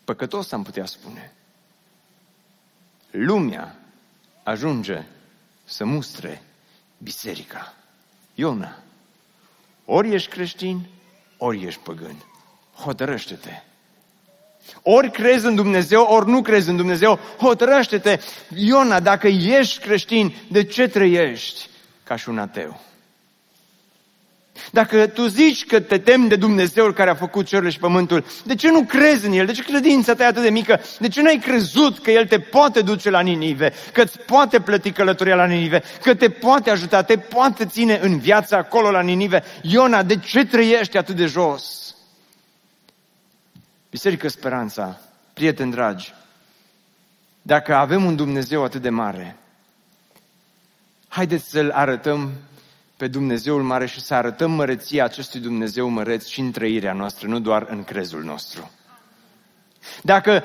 păcătos, 0.04 0.52
am 0.52 0.62
putea 0.62 0.86
spune. 0.86 1.32
Lumea 3.10 3.76
ajunge 4.42 5.04
să 5.64 5.84
mustre 5.84 6.42
biserica. 6.98 7.74
Iona, 8.34 8.78
ori 9.84 10.14
ești 10.14 10.30
creștin, 10.30 10.86
ori 11.36 11.64
ești 11.64 11.80
păgân. 11.80 12.24
Hotărăște-te. 12.74 13.62
Ori 14.82 15.10
crezi 15.10 15.46
în 15.46 15.54
Dumnezeu, 15.54 16.02
ori 16.02 16.28
nu 16.28 16.42
crezi 16.42 16.68
în 16.68 16.76
Dumnezeu, 16.76 17.18
hotărăște-te. 17.38 18.18
Iona, 18.54 19.00
dacă 19.00 19.26
ești 19.26 19.80
creștin, 19.80 20.34
de 20.48 20.64
ce 20.64 20.88
trăiești 20.88 21.68
ca 22.04 22.16
și 22.16 22.28
un 22.28 22.38
ateu? 22.38 22.80
Dacă 24.70 25.06
tu 25.06 25.26
zici 25.26 25.66
că 25.66 25.80
te 25.80 25.98
temi 25.98 26.28
de 26.28 26.36
Dumnezeul 26.36 26.92
care 26.92 27.10
a 27.10 27.14
făcut 27.14 27.46
cerurile 27.46 27.72
și 27.72 27.78
pământul, 27.78 28.24
de 28.44 28.54
ce 28.54 28.70
nu 28.70 28.82
crezi 28.82 29.26
în 29.26 29.32
El? 29.32 29.46
De 29.46 29.52
ce 29.52 29.62
credința 29.62 30.14
ta 30.14 30.22
e 30.22 30.26
atât 30.26 30.42
de 30.42 30.50
mică? 30.50 30.80
De 30.98 31.08
ce 31.08 31.22
nu 31.22 31.28
ai 31.28 31.38
crezut 31.38 31.98
că 31.98 32.10
El 32.10 32.26
te 32.26 32.40
poate 32.40 32.80
duce 32.80 33.10
la 33.10 33.20
Ninive, 33.20 33.72
că 33.92 34.02
îți 34.02 34.18
poate 34.18 34.60
plăti 34.60 34.90
călătoria 34.90 35.34
la 35.34 35.46
Ninive, 35.46 35.82
că 36.02 36.14
te 36.14 36.30
poate 36.30 36.70
ajuta, 36.70 37.02
te 37.02 37.18
poate 37.18 37.64
ține 37.64 37.98
în 38.02 38.18
viață 38.18 38.56
acolo 38.56 38.90
la 38.90 39.00
Ninive? 39.00 39.42
Iona, 39.62 40.02
de 40.02 40.16
ce 40.16 40.44
trăiești 40.44 40.96
atât 40.96 41.16
de 41.16 41.26
jos? 41.26 41.87
Biserică 43.90 44.28
Speranța, 44.28 45.00
prieteni 45.32 45.70
dragi, 45.70 46.14
dacă 47.42 47.74
avem 47.74 48.04
un 48.04 48.16
Dumnezeu 48.16 48.64
atât 48.64 48.82
de 48.82 48.88
mare, 48.88 49.36
haideți 51.08 51.50
să-L 51.50 51.70
arătăm 51.70 52.32
pe 52.96 53.08
Dumnezeul 53.08 53.62
mare 53.62 53.86
și 53.86 54.00
să 54.00 54.14
arătăm 54.14 54.50
măreția 54.50 55.04
acestui 55.04 55.40
Dumnezeu 55.40 55.88
măreț 55.88 56.26
și 56.26 56.40
în 56.40 56.50
trăirea 56.50 56.92
noastră, 56.92 57.28
nu 57.28 57.40
doar 57.40 57.66
în 57.68 57.84
crezul 57.84 58.22
nostru. 58.22 58.70
Dacă, 60.02 60.42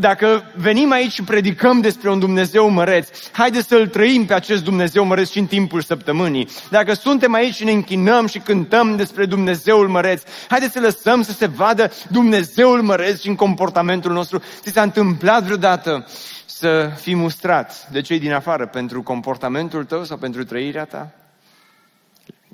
dacă 0.00 0.52
venim 0.54 0.90
aici 0.90 1.12
și 1.12 1.22
predicăm 1.22 1.80
despre 1.80 2.10
un 2.10 2.18
Dumnezeu 2.18 2.68
măreț, 2.68 3.08
haideți 3.32 3.68
să-L 3.68 3.88
trăim 3.88 4.26
pe 4.26 4.34
acest 4.34 4.64
Dumnezeu 4.64 5.04
măreț 5.04 5.30
și 5.30 5.38
în 5.38 5.46
timpul 5.46 5.80
săptămânii. 5.80 6.48
Dacă 6.70 6.94
suntem 6.94 7.34
aici 7.34 7.54
și 7.54 7.64
ne 7.64 7.70
închinăm 7.70 8.26
și 8.26 8.38
cântăm 8.38 8.96
despre 8.96 9.26
Dumnezeul 9.26 9.88
măreț, 9.88 10.22
haideți 10.48 10.72
să 10.72 10.80
lăsăm 10.80 11.22
să 11.22 11.32
se 11.32 11.46
vadă 11.46 11.90
Dumnezeul 12.10 12.82
măreț 12.82 13.20
și 13.20 13.28
în 13.28 13.34
comportamentul 13.34 14.12
nostru. 14.12 14.42
Ți 14.60 14.72
s-a 14.72 14.82
întâmplat 14.82 15.42
vreodată 15.42 16.06
să 16.46 16.90
fii 17.00 17.14
mustrat 17.14 17.88
de 17.90 18.00
cei 18.00 18.18
din 18.18 18.32
afară 18.32 18.66
pentru 18.66 19.02
comportamentul 19.02 19.84
tău 19.84 20.04
sau 20.04 20.16
pentru 20.16 20.44
trăirea 20.44 20.84
ta? 20.84 21.10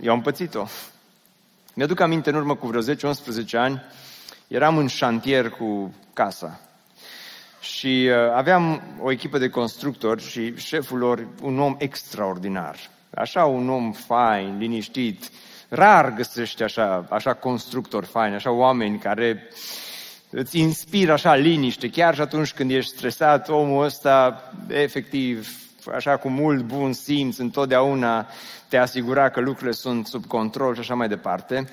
Eu 0.00 0.12
am 0.12 0.20
pățit-o. 0.20 0.66
Mi-aduc 1.74 2.00
aminte 2.00 2.30
în 2.30 2.36
urmă 2.36 2.54
cu 2.54 2.66
vreo 2.66 2.82
10-11 2.82 2.94
ani, 3.52 3.82
eram 4.48 4.76
în 4.76 4.86
șantier 4.86 5.50
cu 5.50 5.94
casa. 6.12 6.60
Și 7.60 8.08
uh, 8.10 8.32
aveam 8.34 8.82
o 9.00 9.10
echipă 9.10 9.38
de 9.38 9.48
constructori 9.48 10.22
și 10.22 10.56
șeful 10.56 10.98
lor, 10.98 11.28
un 11.42 11.58
om 11.58 11.74
extraordinar. 11.78 12.76
Așa 13.14 13.44
un 13.44 13.68
om 13.68 13.92
fain, 13.92 14.58
liniștit. 14.58 15.30
Rar 15.68 16.14
găsești 16.14 16.62
așa, 16.62 17.06
așa 17.10 17.34
constructori 17.34 18.06
faini, 18.06 18.34
așa 18.34 18.50
oameni 18.50 18.98
care 18.98 19.48
îți 20.30 20.58
inspiră 20.58 21.12
așa 21.12 21.34
liniște. 21.34 21.90
Chiar 21.90 22.14
și 22.14 22.20
atunci 22.20 22.52
când 22.52 22.70
ești 22.70 22.96
stresat, 22.96 23.48
omul 23.48 23.84
ăsta 23.84 24.42
efectiv 24.68 25.48
așa 25.94 26.16
cu 26.16 26.28
mult 26.28 26.62
bun 26.62 26.92
simț, 26.92 27.38
întotdeauna 27.38 28.26
te 28.68 28.76
asigura 28.76 29.28
că 29.28 29.40
lucrurile 29.40 29.72
sunt 29.72 30.06
sub 30.06 30.26
control 30.26 30.74
și 30.74 30.80
așa 30.80 30.94
mai 30.94 31.08
departe. 31.08 31.68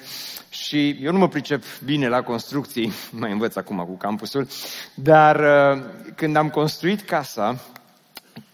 Și 0.49 0.89
eu 1.01 1.11
nu 1.11 1.17
mă 1.17 1.27
pricep 1.27 1.63
bine 1.83 2.07
la 2.07 2.21
construcții, 2.21 2.91
mai 3.11 3.31
învăț 3.31 3.55
acum 3.55 3.77
cu 3.77 3.97
campusul, 3.97 4.47
dar 4.93 5.35
uh, 5.39 5.83
când 6.15 6.35
am 6.35 6.49
construit 6.49 7.01
casa, 7.01 7.59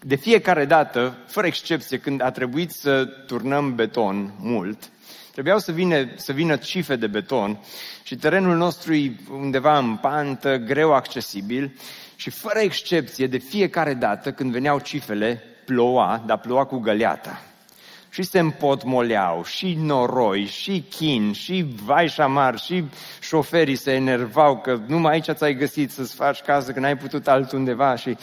de 0.00 0.14
fiecare 0.14 0.64
dată, 0.64 1.16
fără 1.26 1.46
excepție, 1.46 1.98
când 1.98 2.22
a 2.22 2.30
trebuit 2.30 2.70
să 2.70 3.04
turnăm 3.04 3.74
beton 3.74 4.32
mult, 4.38 4.90
trebuiau 5.32 5.58
să, 5.58 5.72
vină, 5.72 5.96
să 6.14 6.32
vină 6.32 6.56
cife 6.56 6.96
de 6.96 7.06
beton 7.06 7.58
și 8.02 8.16
terenul 8.16 8.56
nostru 8.56 8.94
e 8.94 9.16
undeva 9.30 9.78
în 9.78 9.96
pantă, 9.96 10.56
greu 10.56 10.94
accesibil 10.94 11.72
și 12.16 12.30
fără 12.30 12.58
excepție, 12.58 13.26
de 13.26 13.38
fiecare 13.38 13.94
dată 13.94 14.32
când 14.32 14.52
veneau 14.52 14.78
cifele, 14.78 15.42
ploua, 15.64 16.22
dar 16.26 16.38
ploua 16.38 16.64
cu 16.64 16.78
găleata. 16.78 17.42
Și 18.08 18.22
se 18.22 18.38
împotmoleau, 18.38 19.44
și 19.44 19.74
noroi, 19.80 20.44
și 20.44 20.84
chin, 20.90 21.32
și 21.32 21.66
vai 21.84 22.08
șamar, 22.08 22.58
și 22.58 22.84
șoferii 23.20 23.76
se 23.76 23.92
enervau 23.92 24.58
că 24.58 24.78
numai 24.86 25.12
aici 25.12 25.30
ți-ai 25.30 25.54
găsit 25.54 25.90
să-ți 25.90 26.14
faci 26.14 26.40
casă, 26.40 26.72
că 26.72 26.80
n-ai 26.80 26.96
putut 26.96 27.28
altundeva 27.28 27.96
și 27.96 28.16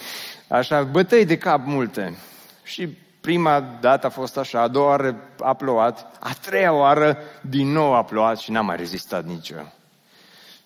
așa, 0.47 0.83
bătăi 0.83 1.25
de 1.25 1.37
cap 1.37 1.65
multe. 1.65 2.17
Și 2.63 2.87
prima 3.21 3.77
dată 3.81 4.05
a 4.07 4.09
fost 4.09 4.37
așa, 4.37 4.61
a 4.61 4.67
doua 4.67 4.87
oară 4.87 5.15
a 5.39 5.53
plouat, 5.53 6.17
a 6.19 6.33
treia 6.41 6.73
oară 6.73 7.17
din 7.41 7.67
nou 7.67 7.93
a 7.93 8.03
plouat 8.03 8.39
și 8.39 8.51
n-a 8.51 8.61
mai 8.61 8.75
rezistat 8.75 9.25
nicio. 9.25 9.55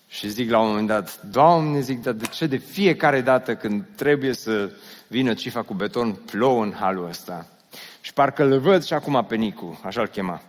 Și 0.08 0.28
zic 0.28 0.50
la 0.50 0.60
un 0.60 0.68
moment 0.68 0.86
dat, 0.86 1.22
Doamne, 1.22 1.80
zic, 1.80 2.02
dar 2.02 2.12
de 2.12 2.26
ce 2.26 2.46
de 2.46 2.56
fiecare 2.56 3.20
dată 3.20 3.54
când 3.54 3.84
trebuie 3.96 4.32
să 4.32 4.70
vină 5.06 5.34
cifa 5.34 5.62
cu 5.62 5.74
beton, 5.74 6.12
plouă 6.12 6.62
în 6.62 6.72
halul 6.72 7.08
ăsta? 7.08 7.46
Și 8.00 8.12
parcă 8.12 8.44
îl 8.44 8.58
văd 8.58 8.84
și 8.84 8.92
acum 8.92 9.24
pe 9.28 9.36
Nicu, 9.36 9.80
așa-l 9.84 10.06
chema. 10.06 10.42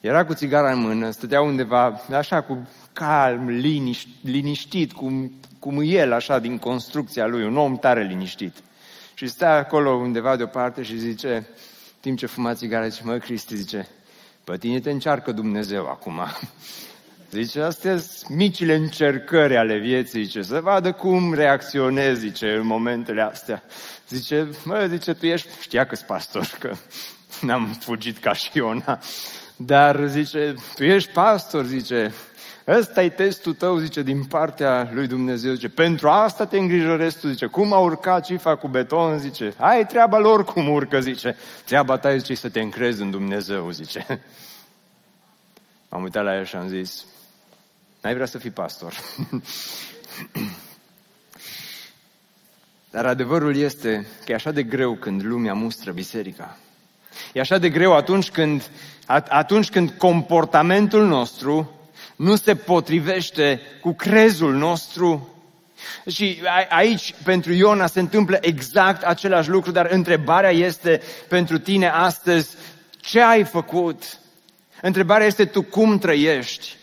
Era 0.00 0.24
cu 0.24 0.34
țigara 0.34 0.72
în 0.72 0.80
mână, 0.80 1.10
stătea 1.10 1.40
undeva, 1.40 2.00
așa, 2.12 2.40
cu 2.40 2.68
calm, 2.92 3.48
liniș, 3.48 4.04
liniștit, 4.22 4.92
cum, 4.92 5.32
cum 5.58 5.80
el, 5.84 6.12
așa, 6.12 6.38
din 6.38 6.58
construcția 6.58 7.26
lui, 7.26 7.44
un 7.44 7.56
om 7.56 7.76
tare 7.76 8.02
liniștit. 8.04 8.56
Și 9.14 9.26
stă 9.26 9.46
acolo 9.46 9.90
undeva 9.90 10.36
deoparte 10.36 10.82
și 10.82 10.98
zice, 10.98 11.48
timp 12.00 12.18
ce 12.18 12.26
fuma 12.26 12.54
țigara, 12.54 12.88
zice, 12.88 13.04
mă, 13.04 13.18
Cristi, 13.18 13.56
zice, 13.56 13.88
pe 14.44 14.56
tine 14.56 14.80
te 14.80 14.90
încearcă 14.90 15.32
Dumnezeu 15.32 15.86
acum. 15.86 16.20
Zice, 17.30 17.60
astea 17.60 17.96
sunt 17.98 18.36
micile 18.36 18.74
încercări 18.74 19.56
ale 19.56 19.78
vieții, 19.78 20.24
zice, 20.24 20.42
să 20.42 20.60
vadă 20.60 20.92
cum 20.92 21.34
reacționezi, 21.34 22.20
zice, 22.20 22.52
în 22.52 22.66
momentele 22.66 23.22
astea. 23.22 23.62
Zice, 24.08 24.48
mă, 24.64 24.86
zice, 24.88 25.12
tu 25.12 25.26
ești, 25.26 25.48
știa 25.60 25.86
că 25.86 25.96
pastor, 26.06 26.50
că 26.58 26.72
n-am 27.40 27.66
fugit 27.80 28.18
ca 28.18 28.32
și 28.32 28.50
Iona, 28.52 28.98
dar 29.56 30.06
zice, 30.06 30.54
tu 30.74 30.84
ești 30.84 31.10
pastor, 31.12 31.64
zice, 31.64 32.14
ăsta 32.66 33.02
e 33.02 33.08
testul 33.08 33.54
tău, 33.54 33.76
zice, 33.76 34.02
din 34.02 34.24
partea 34.24 34.90
lui 34.92 35.06
Dumnezeu, 35.06 35.52
zice, 35.52 35.68
pentru 35.68 36.08
asta 36.08 36.46
te 36.46 36.58
îngrijorezi 36.58 37.18
tu, 37.18 37.28
zice, 37.28 37.46
cum 37.46 37.72
a 37.72 37.78
urcat 37.78 38.24
cifa 38.24 38.56
cu 38.56 38.68
beton, 38.68 39.18
zice, 39.18 39.54
ai 39.56 39.86
treaba 39.86 40.18
lor 40.18 40.44
cum 40.44 40.68
urcă, 40.68 41.00
zice, 41.00 41.36
treaba 41.64 41.98
ta, 41.98 42.16
zice, 42.16 42.34
să 42.34 42.48
te 42.48 42.60
încrezi 42.60 43.02
în 43.02 43.10
Dumnezeu, 43.10 43.70
zice. 43.70 44.06
M-am 45.90 46.02
uitat 46.02 46.24
la 46.24 46.36
el 46.36 46.44
și 46.44 46.56
am 46.56 46.68
zis, 46.68 47.04
N-ai 48.00 48.14
vrea 48.14 48.26
să 48.26 48.38
fii 48.38 48.50
pastor. 48.50 48.94
Dar 52.90 53.06
adevărul 53.06 53.56
este 53.56 54.06
că 54.24 54.32
e 54.32 54.34
așa 54.34 54.50
de 54.50 54.62
greu 54.62 54.94
când 54.94 55.24
lumea 55.24 55.54
mustră 55.54 55.92
biserica. 55.92 56.56
E 57.32 57.40
așa 57.40 57.58
de 57.58 57.70
greu 57.70 57.92
atunci 57.92 58.30
când, 58.30 58.70
atunci 59.28 59.70
când 59.70 59.90
comportamentul 59.90 61.06
nostru 61.06 61.70
nu 62.16 62.36
se 62.36 62.56
potrivește 62.56 63.60
cu 63.80 63.92
crezul 63.92 64.54
nostru. 64.54 65.34
Și 66.08 66.42
aici, 66.68 67.14
pentru 67.24 67.52
Iona, 67.52 67.86
se 67.86 68.00
întâmplă 68.00 68.38
exact 68.40 69.02
același 69.02 69.48
lucru, 69.48 69.70
dar 69.70 69.86
întrebarea 69.90 70.50
este 70.50 71.02
pentru 71.28 71.58
tine 71.58 71.88
astăzi, 71.88 72.56
ce 73.00 73.20
ai 73.20 73.44
făcut? 73.44 74.18
Întrebarea 74.82 75.26
este 75.26 75.44
tu 75.44 75.62
cum 75.62 75.98
trăiești? 75.98 76.78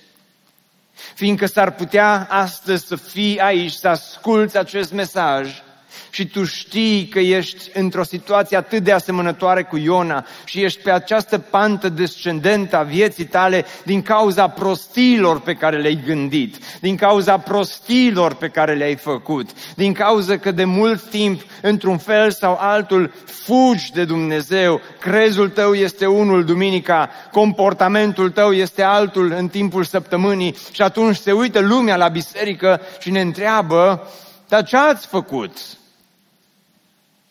Fiindcă 1.16 1.46
s-ar 1.46 1.72
putea 1.72 2.28
astăzi 2.30 2.88
să 2.88 2.96
fii 2.96 3.40
aici, 3.40 3.72
să 3.72 3.88
asculți 3.88 4.58
acest 4.58 4.92
mesaj 4.92 5.62
și 6.10 6.28
tu 6.28 6.44
știi 6.44 7.08
că 7.08 7.20
ești 7.20 7.70
într-o 7.74 8.04
situație 8.04 8.58
atât 8.58 8.84
de 8.84 8.92
asemănătoare 8.92 9.64
cu 9.64 9.78
Iona 9.78 10.26
și 10.46 10.64
ești 10.64 10.82
pe 10.82 10.92
această 10.92 11.38
pantă 11.38 11.90
descendentă 11.90 12.78
a 12.78 12.84
vieții 12.84 13.26
tale 13.26 13.66
din 13.84 14.02
cauza 14.02 14.48
prostiilor 14.48 15.40
pe 15.40 15.54
care 15.54 15.78
le-ai 15.78 16.02
gândit, 16.06 16.56
din 16.80 16.96
cauza 16.96 17.38
prostiilor 17.38 18.34
pe 18.34 18.48
care 18.48 18.74
le-ai 18.74 18.96
făcut, 18.96 19.50
din 19.76 19.94
cauza 19.94 20.38
că 20.38 20.52
de 20.52 20.64
mult 20.64 21.10
timp, 21.10 21.42
într-un 21.62 21.98
fel 21.98 22.32
sau 22.32 22.58
altul, 22.60 23.14
fugi 23.26 23.92
de 23.92 24.06
Dumnezeu, 24.06 24.82
crezul 25.00 25.50
tău 25.50 25.74
este 25.74 26.06
unul 26.06 26.46
duminica, 26.46 27.10
comportamentul 27.32 28.30
tău 28.30 28.52
este 28.52 28.84
altul 28.84 29.34
în 29.38 29.48
timpul 29.48 29.84
săptămânii 29.84 30.56
și 30.72 30.82
atunci 30.82 31.16
se 31.16 31.32
uită 31.32 31.60
lumea 31.60 31.96
la 31.96 32.08
biserică 32.08 32.82
și 33.00 33.12
ne 33.12 33.22
întreabă, 33.22 34.08
dar 34.48 34.66
ce 34.66 34.78
ați 34.78 35.08
făcut? 35.08 35.78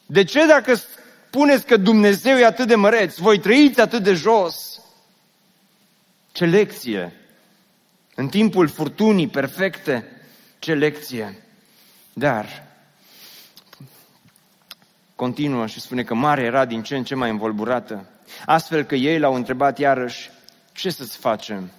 De 0.06 0.24
ce 0.24 0.46
dacă 0.46 0.74
spuneți 0.74 1.66
că 1.66 1.76
Dumnezeu 1.76 2.36
e 2.36 2.44
atât 2.44 2.66
de 2.66 2.74
măreț, 2.74 3.16
voi 3.16 3.38
trăiți 3.38 3.80
atât 3.80 4.02
de 4.02 4.12
jos? 4.12 4.80
Ce 6.32 6.44
lecție! 6.44 7.12
În 8.14 8.28
timpul 8.28 8.68
furtunii 8.68 9.28
perfecte, 9.28 10.20
ce 10.58 10.74
lecție! 10.74 11.42
Dar 12.12 12.66
continuă 15.14 15.66
și 15.66 15.80
spune 15.80 16.02
că 16.02 16.14
mare 16.14 16.42
era 16.42 16.64
din 16.64 16.82
ce 16.82 16.96
în 16.96 17.04
ce 17.04 17.14
mai 17.14 17.30
învolburată, 17.30 18.08
astfel 18.46 18.82
că 18.82 18.94
ei 18.94 19.18
l-au 19.18 19.34
întrebat 19.34 19.78
iarăși, 19.78 20.30
ce 20.72 20.90
să-ți 20.90 21.16
facem 21.16 21.70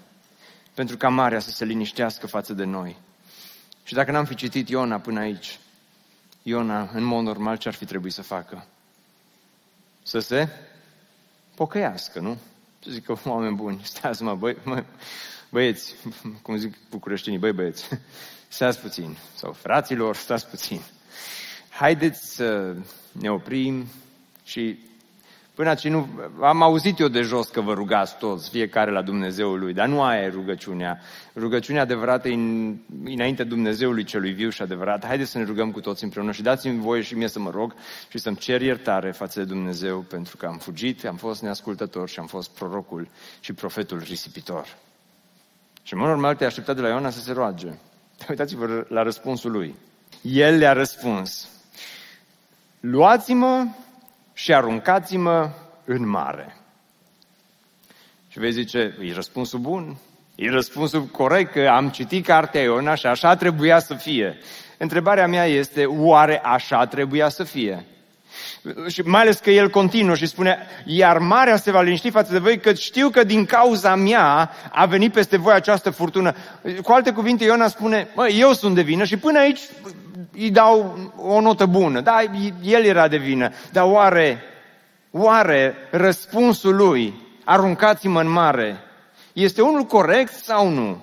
pentru 0.73 0.97
ca 0.97 1.09
marea 1.09 1.39
să 1.39 1.49
se 1.49 1.65
liniștească 1.65 2.27
față 2.27 2.53
de 2.53 2.63
noi? 2.63 2.97
Și 3.87 3.93
dacă 3.93 4.11
n-am 4.11 4.25
fi 4.25 4.35
citit 4.35 4.69
Iona 4.69 4.99
până 4.99 5.19
aici, 5.19 5.59
Iona, 6.43 6.89
în 6.93 7.03
mod 7.03 7.23
normal, 7.23 7.57
ce 7.57 7.67
ar 7.67 7.73
fi 7.73 7.85
trebuit 7.85 8.13
să 8.13 8.21
facă? 8.21 8.65
Să 10.03 10.19
se 10.19 10.49
pocăiască, 11.55 12.19
nu? 12.19 12.37
Să 12.83 12.91
zică, 12.91 13.19
oameni 13.25 13.55
buni, 13.55 13.79
stați 13.83 14.23
mă, 14.23 14.35
băi, 14.35 14.57
mă, 14.63 14.83
băieți, 15.49 15.95
cum 16.41 16.57
zic 16.57 16.75
bucureștinii, 16.89 17.39
băi 17.39 17.51
băieți, 17.51 17.87
stați 18.47 18.79
puțin, 18.79 19.17
sau 19.35 19.51
fraților, 19.51 20.15
stați 20.15 20.47
puțin. 20.47 20.81
Haideți 21.69 22.35
să 22.35 22.75
ne 23.11 23.31
oprim 23.31 23.87
și 24.43 24.79
Până 25.57 25.69
aici 25.69 25.87
nu, 25.87 26.07
am 26.41 26.61
auzit 26.61 26.99
eu 26.99 27.07
de 27.07 27.21
jos 27.21 27.47
că 27.47 27.61
vă 27.61 27.73
rugați 27.73 28.17
toți, 28.17 28.49
fiecare 28.49 28.91
la 28.91 29.01
Dumnezeul 29.01 29.59
lui, 29.59 29.73
dar 29.73 29.87
nu 29.87 30.01
aia 30.01 30.21
e 30.21 30.29
rugăciunea. 30.29 30.99
Rugăciunea 31.35 31.81
adevărată 31.81 32.27
e 32.27 32.33
în, 32.33 32.77
înainte 33.03 33.43
Dumnezeului 33.43 34.03
celui 34.03 34.31
viu 34.31 34.49
și 34.49 34.61
adevărat. 34.61 35.05
Haideți 35.05 35.31
să 35.31 35.37
ne 35.37 35.43
rugăm 35.43 35.71
cu 35.71 35.79
toți 35.79 36.03
împreună 36.03 36.31
și 36.31 36.41
dați-mi 36.41 36.79
voie 36.79 37.01
și 37.01 37.15
mie 37.15 37.27
să 37.27 37.39
mă 37.39 37.49
rog 37.49 37.75
și 38.09 38.17
să-mi 38.17 38.35
cer 38.35 38.61
iertare 38.61 39.11
față 39.11 39.39
de 39.39 39.45
Dumnezeu 39.45 39.99
pentru 39.99 40.37
că 40.37 40.45
am 40.45 40.57
fugit, 40.57 41.05
am 41.05 41.15
fost 41.15 41.41
neascultător 41.41 42.09
și 42.09 42.19
am 42.19 42.27
fost 42.27 42.49
prorocul 42.49 43.07
și 43.39 43.53
profetul 43.53 43.99
risipitor. 43.99 44.77
Și 45.83 45.93
în 45.93 45.99
mod 45.99 46.07
normal 46.07 46.35
te 46.35 46.45
aștepta 46.45 46.73
de 46.73 46.81
la 46.81 46.89
Iona 46.89 47.09
să 47.09 47.19
se 47.19 47.31
roage. 47.31 47.67
Uitați-vă 48.29 48.85
la 48.89 49.03
răspunsul 49.03 49.51
lui. 49.51 49.75
El 50.21 50.57
le-a 50.57 50.73
răspuns. 50.73 51.49
Luați-mă 52.79 53.65
și 54.37 54.53
aruncați-mă 54.53 55.49
în 55.85 56.07
mare. 56.09 56.55
Și 58.27 58.39
vei 58.39 58.51
zice, 58.51 58.97
e 59.01 59.13
răspunsul 59.13 59.59
bun? 59.59 59.97
E 60.35 60.49
răspunsul 60.49 61.03
corect 61.05 61.51
că 61.51 61.67
am 61.67 61.89
citit 61.89 62.25
cartea 62.25 62.61
Iona 62.61 62.95
și 62.95 63.05
așa 63.05 63.35
trebuia 63.35 63.79
să 63.79 63.93
fie. 63.93 64.37
Întrebarea 64.77 65.27
mea 65.27 65.45
este, 65.45 65.85
oare 65.85 66.39
așa 66.43 66.85
trebuia 66.85 67.29
să 67.29 67.43
fie? 67.43 67.85
Și 68.87 69.01
mai 69.01 69.21
ales 69.21 69.37
că 69.37 69.49
el 69.49 69.69
continuă 69.69 70.15
și 70.15 70.25
spune, 70.25 70.57
iar 70.85 71.17
marea 71.17 71.57
se 71.57 71.71
va 71.71 71.81
liniști 71.81 72.09
față 72.09 72.31
de 72.31 72.37
voi, 72.37 72.59
că 72.59 72.73
știu 72.73 73.09
că 73.09 73.23
din 73.23 73.45
cauza 73.45 73.95
mea 73.95 74.51
a 74.71 74.85
venit 74.85 75.13
peste 75.13 75.37
voi 75.37 75.53
această 75.53 75.89
furtună. 75.89 76.35
Cu 76.83 76.91
alte 76.91 77.11
cuvinte, 77.11 77.43
Iona 77.43 77.67
spune, 77.67 78.07
mă, 78.15 78.27
eu 78.27 78.53
sunt 78.53 78.75
de 78.75 78.81
vină 78.81 79.03
și 79.03 79.17
până 79.17 79.39
aici 79.39 79.59
îi 80.33 80.51
dau 80.51 80.97
o 81.17 81.41
notă 81.41 81.65
bună. 81.65 82.01
Da, 82.01 82.23
el 82.61 82.83
era 82.83 83.07
de 83.07 83.17
vină. 83.17 83.51
Dar 83.71 83.83
oare, 83.85 84.43
oare 85.11 85.75
răspunsul 85.91 86.75
lui, 86.75 87.13
aruncați-mă 87.43 88.19
în 88.19 88.29
mare, 88.29 88.77
este 89.33 89.61
unul 89.61 89.83
corect 89.83 90.33
sau 90.33 90.69
nu? 90.69 91.01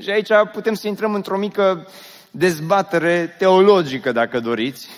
Și 0.00 0.10
aici 0.10 0.30
putem 0.52 0.74
să 0.74 0.88
intrăm 0.88 1.14
într-o 1.14 1.38
mică 1.38 1.88
dezbatere 2.30 3.34
teologică, 3.38 4.12
dacă 4.12 4.40
doriți. 4.40 4.88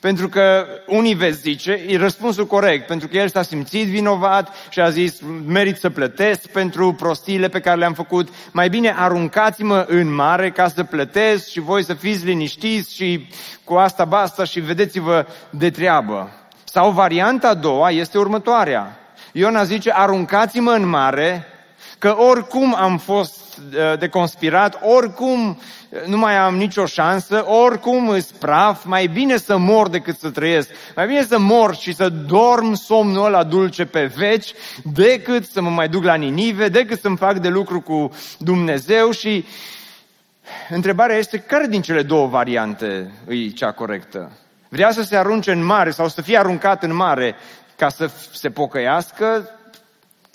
Pentru 0.00 0.28
că 0.28 0.66
unii 0.86 1.14
veți 1.14 1.40
zice, 1.40 1.72
e 1.86 1.96
răspunsul 1.96 2.46
corect, 2.46 2.86
pentru 2.86 3.08
că 3.08 3.16
el 3.16 3.28
s-a 3.28 3.42
simțit 3.42 3.86
vinovat 3.86 4.54
și 4.68 4.80
a 4.80 4.90
zis, 4.90 5.20
merit 5.46 5.76
să 5.76 5.90
plătesc 5.90 6.46
pentru 6.46 6.92
prostiile 6.92 7.48
pe 7.48 7.60
care 7.60 7.78
le-am 7.78 7.92
făcut, 7.92 8.28
mai 8.52 8.68
bine 8.68 8.94
aruncați-mă 8.96 9.84
în 9.88 10.14
mare 10.14 10.50
ca 10.50 10.68
să 10.68 10.84
plătesc 10.84 11.48
și 11.48 11.60
voi 11.60 11.84
să 11.84 11.94
fiți 11.94 12.24
liniștiți 12.24 12.94
și 12.94 13.28
cu 13.64 13.74
asta 13.74 14.04
basta 14.04 14.44
și 14.44 14.60
vedeți-vă 14.60 15.26
de 15.50 15.70
treabă. 15.70 16.30
Sau 16.64 16.90
varianta 16.90 17.48
a 17.48 17.54
doua 17.54 17.90
este 17.90 18.18
următoarea. 18.18 18.98
Iona 19.32 19.64
zice, 19.64 19.92
aruncați-mă 19.94 20.70
în 20.70 20.88
mare, 20.88 21.46
că 21.98 22.16
oricum 22.18 22.74
am 22.78 22.98
fost 22.98 23.40
uh, 23.40 23.45
de 23.98 24.08
conspirat, 24.08 24.78
oricum 24.82 25.58
nu 26.06 26.16
mai 26.16 26.36
am 26.36 26.56
nicio 26.56 26.86
șansă, 26.86 27.44
oricum 27.46 28.08
îs 28.08 28.24
praf, 28.24 28.84
mai 28.84 29.06
bine 29.06 29.36
să 29.36 29.56
mor 29.56 29.88
decât 29.88 30.18
să 30.18 30.30
trăiesc. 30.30 30.68
Mai 30.96 31.06
bine 31.06 31.22
să 31.22 31.38
mor 31.38 31.74
și 31.74 31.94
să 31.94 32.08
dorm 32.08 32.74
somnul 32.74 33.24
ăla 33.24 33.44
dulce 33.44 33.84
pe 33.84 34.04
veci, 34.04 34.52
decât 34.82 35.46
să 35.46 35.60
mă 35.60 35.70
mai 35.70 35.88
duc 35.88 36.04
la 36.04 36.14
Ninive, 36.14 36.68
decât 36.68 37.00
să-mi 37.00 37.16
fac 37.16 37.38
de 37.38 37.48
lucru 37.48 37.80
cu 37.80 38.10
Dumnezeu 38.38 39.10
și 39.10 39.44
întrebarea 40.68 41.16
este 41.16 41.38
care 41.38 41.66
din 41.66 41.82
cele 41.82 42.02
două 42.02 42.26
variante 42.26 43.12
e 43.28 43.48
cea 43.48 43.72
corectă? 43.72 44.32
Vrea 44.68 44.90
să 44.90 45.02
se 45.02 45.16
arunce 45.16 45.52
în 45.52 45.64
mare 45.64 45.90
sau 45.90 46.08
să 46.08 46.22
fie 46.22 46.38
aruncat 46.38 46.82
în 46.82 46.94
mare 46.94 47.34
ca 47.76 47.88
să 47.88 48.10
se 48.32 48.50
pocăiască 48.50 49.50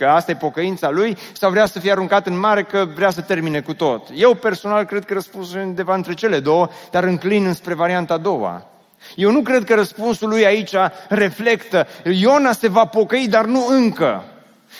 că 0.01 0.07
asta 0.07 0.31
e 0.31 0.35
pocăința 0.35 0.89
lui, 0.89 1.17
sau 1.33 1.49
vrea 1.49 1.65
să 1.65 1.79
fie 1.79 1.91
aruncat 1.91 2.27
în 2.27 2.39
mare 2.39 2.63
că 2.63 2.87
vrea 2.95 3.09
să 3.09 3.21
termine 3.21 3.61
cu 3.61 3.73
tot. 3.73 4.07
Eu 4.15 4.33
personal 4.33 4.83
cred 4.83 5.05
că 5.05 5.13
răspunsul 5.13 5.59
e 5.59 5.63
undeva 5.63 5.95
între 5.95 6.13
cele 6.13 6.39
două, 6.39 6.69
dar 6.91 7.03
înclin 7.03 7.45
înspre 7.45 7.73
varianta 7.73 8.13
a 8.13 8.17
doua. 8.17 8.65
Eu 9.15 9.31
nu 9.31 9.41
cred 9.41 9.63
că 9.63 9.75
răspunsul 9.75 10.29
lui 10.29 10.45
aici 10.45 10.75
reflectă. 11.09 11.87
Iona 12.03 12.51
se 12.51 12.67
va 12.67 12.85
pocăi, 12.85 13.27
dar 13.29 13.45
nu 13.45 13.67
încă. 13.69 14.23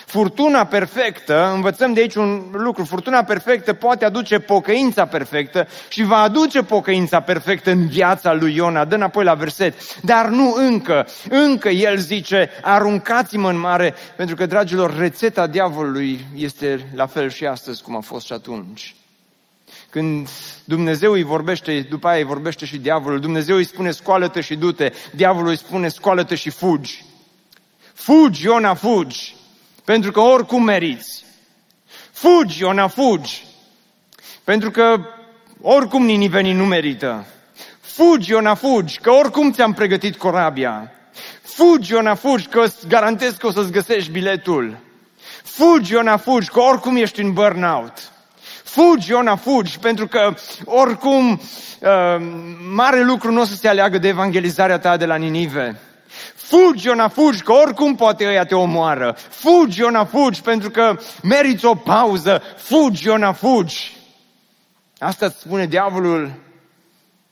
Furtuna 0.06 0.66
perfectă, 0.66 1.52
învățăm 1.54 1.94
de 1.94 2.00
aici 2.00 2.16
un 2.16 2.44
lucru, 2.52 2.84
furtuna 2.84 3.24
perfectă 3.24 3.74
poate 3.74 4.06
aduce 4.06 4.40
pocăința 4.40 5.06
perfectă 5.06 5.68
și 5.90 6.04
va 6.04 6.18
aduce 6.18 6.64
pocăința 6.64 7.20
perfectă 7.20 7.72
în 7.72 7.88
viața 7.88 8.34
lui 8.34 8.56
Iona. 8.56 8.86
Dă 8.86 8.96
înapoi 8.96 9.24
la 9.24 9.34
verset. 9.34 10.02
Dar 10.02 10.28
nu 10.28 10.54
încă. 10.58 11.08
Încă 11.30 11.70
el 11.70 11.98
zice, 11.98 12.50
aruncați-mă 12.62 13.50
în 13.50 13.60
mare, 13.60 13.96
pentru 14.16 14.36
că, 14.36 14.46
dragilor, 14.46 14.98
rețeta 14.98 15.48
diavolului 15.48 16.26
este 16.36 16.90
la 16.96 17.06
fel 17.06 17.30
și 17.30 17.46
astăzi 17.46 17.82
cum 17.84 17.96
a 17.96 18.00
fost 18.00 18.26
și 18.26 18.34
atunci. 18.34 18.96
Când 19.90 20.30
Dumnezeu 20.64 21.12
îi 21.12 21.24
vorbește, 21.24 21.86
după 21.90 22.08
aia 22.08 22.18
îi 22.18 22.24
vorbește 22.24 22.66
și 22.66 22.78
diavolul, 22.78 23.20
Dumnezeu 23.20 23.56
îi 23.56 23.66
spune 23.66 23.92
scoală-te 23.92 24.42
și 24.42 24.56
du-te, 24.56 24.92
diavolul 25.16 25.50
îi 25.50 25.58
spune 25.58 25.88
scoală-te 25.88 26.36
și 26.36 26.50
fugi. 26.50 27.06
Fugi, 27.94 28.46
Iona, 28.46 28.74
fugi, 28.74 29.36
pentru 29.92 30.12
că 30.12 30.20
oricum 30.20 30.64
meriți. 30.64 31.26
Fugi, 32.12 32.62
Iona, 32.62 32.88
fugi, 32.88 33.46
pentru 34.44 34.72
că 34.72 35.00
oricum 35.62 36.06
ninivenii 36.06 36.54
nu 36.54 36.66
merită. 36.66 37.26
Fugi, 37.82 38.32
Iona, 38.32 38.54
fugi, 38.54 39.00
că 39.00 39.10
oricum 39.10 39.52
ți-am 39.52 39.74
pregătit 39.74 40.16
corabia. 40.16 40.92
Fugi, 41.42 41.92
Iona, 41.92 42.16
fugi, 42.16 42.48
că 42.48 42.62
îți 42.66 42.88
garantez 42.88 43.36
că 43.36 43.48
o 43.48 43.52
să-ți 43.52 43.72
găsești 43.72 44.12
biletul. 44.12 44.78
Fugi, 45.44 45.94
Iona, 45.94 46.18
fugi, 46.18 46.50
că 46.50 46.60
oricum 46.60 46.96
ești 46.96 47.22
în 47.22 47.34
burnout. 47.34 48.12
Fugi, 48.64 49.12
Iona, 49.12 49.36
fugi, 49.36 49.80
pentru 49.80 50.08
că 50.08 50.34
oricum 50.66 51.32
uh, 51.32 51.90
mare 52.74 53.04
lucru 53.04 53.32
nu 53.32 53.42
o 53.42 53.46
să 53.46 53.56
se 53.56 53.68
aleagă 53.68 53.98
de 53.98 54.08
evangelizarea 54.08 54.80
ta 54.80 54.98
de 54.98 55.06
la 55.06 55.16
Ninive. 55.16 55.80
Fugi, 56.44 56.88
Iona, 56.88 57.08
fugi, 57.08 57.42
că 57.42 57.52
oricum 57.52 57.96
poate 57.96 58.28
ăia 58.28 58.46
te 58.46 58.56
omoară. 58.56 59.18
Fugi, 59.30 59.80
Iona, 59.80 60.06
fugi, 60.06 60.42
pentru 60.42 60.70
că 60.70 60.98
meriți 61.24 61.66
o 61.66 61.76
pauză. 61.76 62.42
Fugi, 62.58 63.08
Iona, 63.08 63.32
fugi. 63.32 63.98
Asta 64.98 65.26
îți 65.26 65.40
spune 65.40 65.66
diavolul 65.66 66.32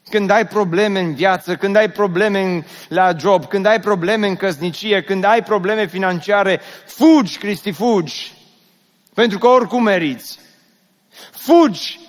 când 0.09 0.29
ai 0.29 0.47
probleme 0.47 0.99
în 0.99 1.13
viață, 1.13 1.55
când 1.55 1.75
ai 1.75 1.91
probleme 1.91 2.65
la 2.87 3.11
job, 3.19 3.45
când 3.45 3.65
ai 3.65 3.79
probleme 3.79 4.27
în 4.27 4.35
căsnicie, 4.35 5.01
când 5.01 5.23
ai 5.23 5.43
probleme 5.43 5.87
financiare, 5.87 6.61
fugi, 6.85 7.37
Cristi, 7.37 7.71
fugi. 7.71 8.33
Pentru 9.13 9.37
că 9.37 9.47
oricum 9.47 9.83
meriți. 9.83 10.39
Fugi! 11.31 11.99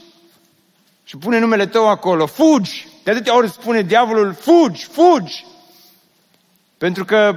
Și 1.04 1.16
pune 1.16 1.38
numele 1.38 1.66
tău 1.66 1.88
acolo. 1.88 2.26
Fugi! 2.26 2.88
De 3.04 3.10
atâtea 3.10 3.36
ori 3.36 3.50
spune 3.50 3.82
diavolul, 3.82 4.32
fugi, 4.32 4.84
fugi! 4.84 5.44
Pentru 6.80 7.04
că 7.04 7.36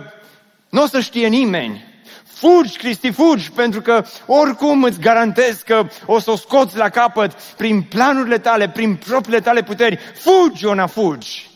nu 0.70 0.82
o 0.82 0.88
să 0.88 1.00
știe 1.00 1.28
nimeni. 1.28 1.84
Fugi, 2.24 2.78
Cristi, 2.78 3.12
fugi, 3.12 3.52
pentru 3.52 3.82
că 3.82 4.06
oricum 4.26 4.84
îți 4.84 5.00
garantez 5.00 5.62
că 5.62 5.88
o 6.06 6.20
să 6.20 6.32
o 6.32 6.36
scoți 6.36 6.78
la 6.78 6.90
capăt 6.90 7.34
prin 7.42 7.82
planurile 7.82 8.38
tale, 8.38 8.70
prin 8.70 8.96
propriile 8.96 9.40
tale 9.40 9.64
puteri. 9.64 10.00
Fugi, 10.16 10.64
Iona, 10.64 10.86
fugi! 10.86 11.50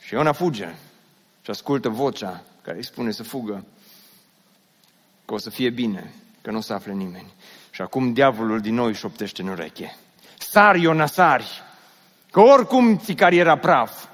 Și 0.00 0.14
Iona 0.14 0.32
fuge 0.32 0.74
și 1.42 1.50
ascultă 1.50 1.88
vocea 1.88 2.42
care 2.62 2.76
îi 2.76 2.84
spune 2.84 3.10
să 3.10 3.22
fugă, 3.22 3.64
că 5.24 5.34
o 5.34 5.38
să 5.38 5.50
fie 5.50 5.70
bine, 5.70 6.12
că 6.42 6.50
nu 6.50 6.56
o 6.56 6.60
să 6.60 6.72
afle 6.72 6.92
nimeni. 6.92 7.32
Și 7.70 7.82
acum 7.82 8.12
diavolul 8.12 8.60
din 8.60 8.74
nou 8.74 8.86
își 8.86 9.00
șoptește 9.00 9.42
în 9.42 9.48
ureche. 9.48 9.96
Sari, 10.38 10.80
Iona, 10.80 11.06
sari, 11.06 11.62
că 12.30 12.40
oricum 12.40 12.98
ți 12.98 13.12
cariera 13.12 13.58
praf. 13.58 14.05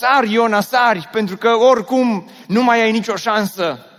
Sari, 0.00 0.32
Iona, 0.32 0.60
sari, 0.60 1.08
pentru 1.12 1.36
că 1.36 1.48
oricum 1.48 2.28
nu 2.46 2.62
mai 2.62 2.82
ai 2.82 2.92
nicio 2.92 3.16
șansă. 3.16 3.89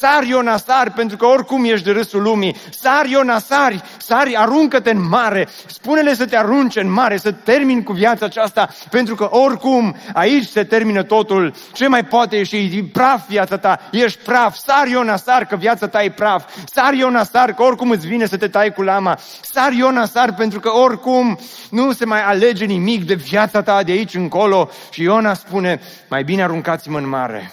Sari, 0.00 0.28
Iona, 0.28 0.56
sari, 0.56 0.90
pentru 0.90 1.16
că 1.16 1.26
oricum 1.26 1.64
ești 1.64 1.84
de 1.84 1.90
râsul 1.90 2.22
lumii. 2.22 2.56
Sari, 2.70 3.10
Iona, 3.10 3.38
sari, 3.38 3.82
sari, 3.98 4.36
aruncă-te 4.36 4.90
în 4.90 5.08
mare. 5.08 5.48
Spune-le 5.66 6.14
să 6.14 6.26
te 6.26 6.36
arunce 6.36 6.80
în 6.80 6.92
mare, 6.92 7.16
să 7.16 7.32
termin 7.32 7.82
cu 7.82 7.92
viața 7.92 8.24
aceasta, 8.26 8.68
pentru 8.90 9.14
că 9.14 9.28
oricum 9.30 9.96
aici 10.12 10.46
se 10.46 10.64
termină 10.64 11.02
totul. 11.02 11.54
Ce 11.72 11.86
mai 11.86 12.04
poate 12.04 12.36
ieși? 12.36 12.82
Praf 12.82 13.28
viața 13.28 13.58
ta, 13.58 13.80
ești 13.90 14.18
praf. 14.24 14.56
Sari, 14.56 14.90
Iona, 14.90 15.16
sari, 15.16 15.46
că 15.46 15.56
viața 15.56 15.88
ta 15.88 16.02
e 16.02 16.10
praf. 16.10 16.44
Sari, 16.72 16.98
Iona, 16.98 17.24
sari, 17.24 17.54
că 17.54 17.62
oricum 17.62 17.90
îți 17.90 18.06
vine 18.06 18.26
să 18.26 18.36
te 18.36 18.48
tai 18.48 18.72
cu 18.72 18.82
lama. 18.82 19.18
Sari, 19.40 19.76
Iona, 19.76 20.04
sari, 20.04 20.32
pentru 20.32 20.60
că 20.60 20.70
oricum 20.70 21.38
nu 21.70 21.92
se 21.92 22.04
mai 22.04 22.22
alege 22.22 22.64
nimic 22.64 23.06
de 23.06 23.14
viața 23.14 23.62
ta 23.62 23.82
de 23.82 23.92
aici 23.92 24.14
încolo. 24.14 24.70
Și 24.90 25.02
Iona 25.02 25.34
spune, 25.34 25.80
mai 26.08 26.22
bine 26.22 26.42
aruncați-mă 26.42 26.98
în 26.98 27.08
mare. 27.08 27.52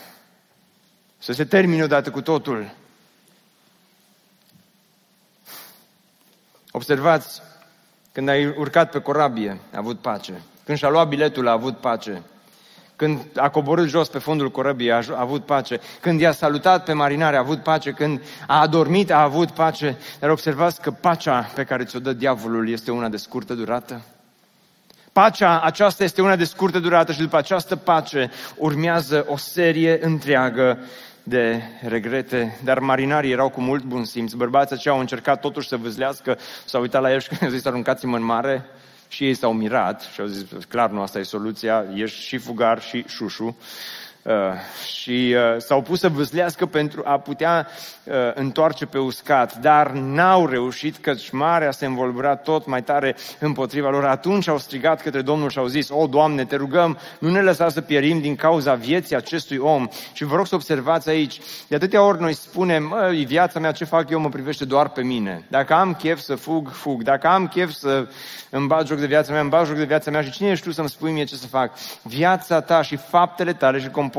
Să 1.25 1.31
se 1.31 1.45
termine 1.45 1.83
odată 1.83 2.11
cu 2.11 2.21
totul. 2.21 2.71
Observați, 6.71 7.41
când 8.11 8.29
ai 8.29 8.47
urcat 8.47 8.91
pe 8.91 8.99
corabie, 8.99 9.59
a 9.73 9.77
avut 9.77 9.99
pace. 9.99 10.41
Când 10.65 10.77
și-a 10.77 10.89
luat 10.89 11.07
biletul, 11.07 11.47
a 11.47 11.51
avut 11.51 11.77
pace. 11.77 12.21
Când 12.95 13.21
a 13.35 13.49
coborât 13.49 13.87
jos 13.87 14.07
pe 14.07 14.17
fundul 14.17 14.51
corăbiei, 14.51 14.91
a 14.91 15.03
avut 15.15 15.45
pace. 15.45 15.79
Când 15.99 16.19
i-a 16.19 16.31
salutat 16.31 16.83
pe 16.83 16.93
marinare, 16.93 17.35
a 17.35 17.39
avut 17.39 17.63
pace. 17.63 17.91
Când 17.91 18.21
a 18.47 18.61
adormit, 18.61 19.11
a 19.11 19.21
avut 19.21 19.51
pace. 19.51 19.97
Dar 20.19 20.29
observați 20.29 20.81
că 20.81 20.91
pacea 20.91 21.51
pe 21.55 21.63
care 21.63 21.83
ți-o 21.83 21.99
dă 21.99 22.13
diavolul 22.13 22.69
este 22.69 22.91
una 22.91 23.09
de 23.09 23.17
scurtă 23.17 23.53
durată. 23.53 24.01
Pacea 25.11 25.59
aceasta 25.59 26.03
este 26.03 26.21
una 26.21 26.35
de 26.35 26.43
scurtă 26.43 26.79
durată 26.79 27.11
și 27.11 27.19
după 27.19 27.37
această 27.37 27.75
pace 27.75 28.31
urmează 28.55 29.25
o 29.27 29.37
serie 29.37 30.05
întreagă 30.05 30.79
de 31.27 31.61
regrete, 31.81 32.59
dar 32.63 32.79
marinarii 32.79 33.31
erau 33.31 33.49
cu 33.49 33.61
mult 33.61 33.83
bun 33.83 34.03
simț. 34.03 34.33
Bărbații 34.33 34.75
aceia 34.75 34.93
au 34.93 34.99
încercat 34.99 35.39
totuși 35.39 35.67
să 35.67 35.77
vâzlească, 35.77 36.37
s-au 36.65 36.81
uitat 36.81 37.01
la 37.01 37.11
el 37.11 37.19
și 37.19 37.29
au 37.41 37.49
zis 37.49 37.65
aruncați-mă 37.65 38.15
în 38.15 38.23
mare 38.23 38.65
și 39.07 39.25
ei 39.25 39.33
s-au 39.33 39.53
mirat 39.53 40.01
și 40.13 40.21
au 40.21 40.27
zis 40.27 40.43
clar 40.67 40.89
nu 40.89 41.01
asta 41.01 41.19
e 41.19 41.23
soluția, 41.23 41.85
ești 41.93 42.21
și 42.21 42.37
fugar 42.37 42.81
și 42.81 43.03
șușu. 43.07 43.57
Uh, 44.25 44.33
și 44.85 45.35
uh, 45.35 45.55
s-au 45.57 45.81
pus 45.81 45.99
să 45.99 46.09
vâslească 46.09 46.65
pentru 46.65 47.01
a 47.05 47.19
putea 47.19 47.67
uh, 48.03 48.13
întoarce 48.33 48.85
pe 48.85 48.97
uscat, 48.97 49.57
dar 49.57 49.91
n-au 49.91 50.47
reușit 50.47 50.97
căci 50.97 51.29
marea 51.29 51.71
se 51.71 51.85
învolbura 51.85 52.35
tot 52.35 52.65
mai 52.65 52.83
tare 52.83 53.15
împotriva 53.39 53.89
lor. 53.89 54.05
Atunci 54.05 54.47
au 54.47 54.57
strigat 54.57 55.01
către 55.01 55.21
Domnul 55.21 55.49
și 55.49 55.57
au 55.57 55.65
zis, 55.65 55.89
o, 55.89 56.07
Doamne, 56.07 56.45
te 56.45 56.55
rugăm, 56.55 56.97
nu 57.19 57.29
ne 57.29 57.41
lăsa 57.41 57.69
să 57.69 57.81
pierim 57.81 58.21
din 58.21 58.35
cauza 58.35 58.73
vieții 58.73 59.15
acestui 59.15 59.57
om. 59.57 59.87
Și 60.13 60.23
vă 60.23 60.35
rog 60.35 60.47
să 60.47 60.55
observați 60.55 61.09
aici, 61.09 61.39
de 61.67 61.75
atâtea 61.75 62.03
ori 62.03 62.21
noi 62.21 62.33
spunem, 62.33 62.83
mă, 62.83 63.11
viața 63.25 63.59
mea, 63.59 63.71
ce 63.71 63.85
fac 63.85 64.09
eu, 64.09 64.19
mă 64.19 64.29
privește 64.29 64.65
doar 64.65 64.89
pe 64.89 65.01
mine. 65.01 65.45
Dacă 65.49 65.73
am 65.73 65.93
chef 65.93 66.19
să 66.19 66.35
fug, 66.35 66.69
fug. 66.71 67.03
Dacă 67.03 67.27
am 67.27 67.47
chef 67.47 67.71
să 67.71 68.07
îmi 68.49 68.67
bat 68.67 68.87
joc 68.87 68.99
de 68.99 69.05
viața 69.05 69.31
mea, 69.31 69.41
îmi 69.41 69.49
bat 69.49 69.65
joc 69.65 69.75
de 69.75 69.83
viața 69.83 70.11
mea 70.11 70.21
și 70.21 70.31
cine 70.31 70.49
ești 70.49 70.65
tu 70.65 70.71
să-mi 70.71 70.89
spui 70.89 71.11
mie 71.11 71.23
ce 71.23 71.35
să 71.35 71.47
fac? 71.47 71.71
Viața 72.01 72.61
ta 72.61 72.81
și 72.81 72.95
faptele 72.95 73.53
tale 73.53 73.79
și 73.79 73.89
comportamentul 73.89 74.13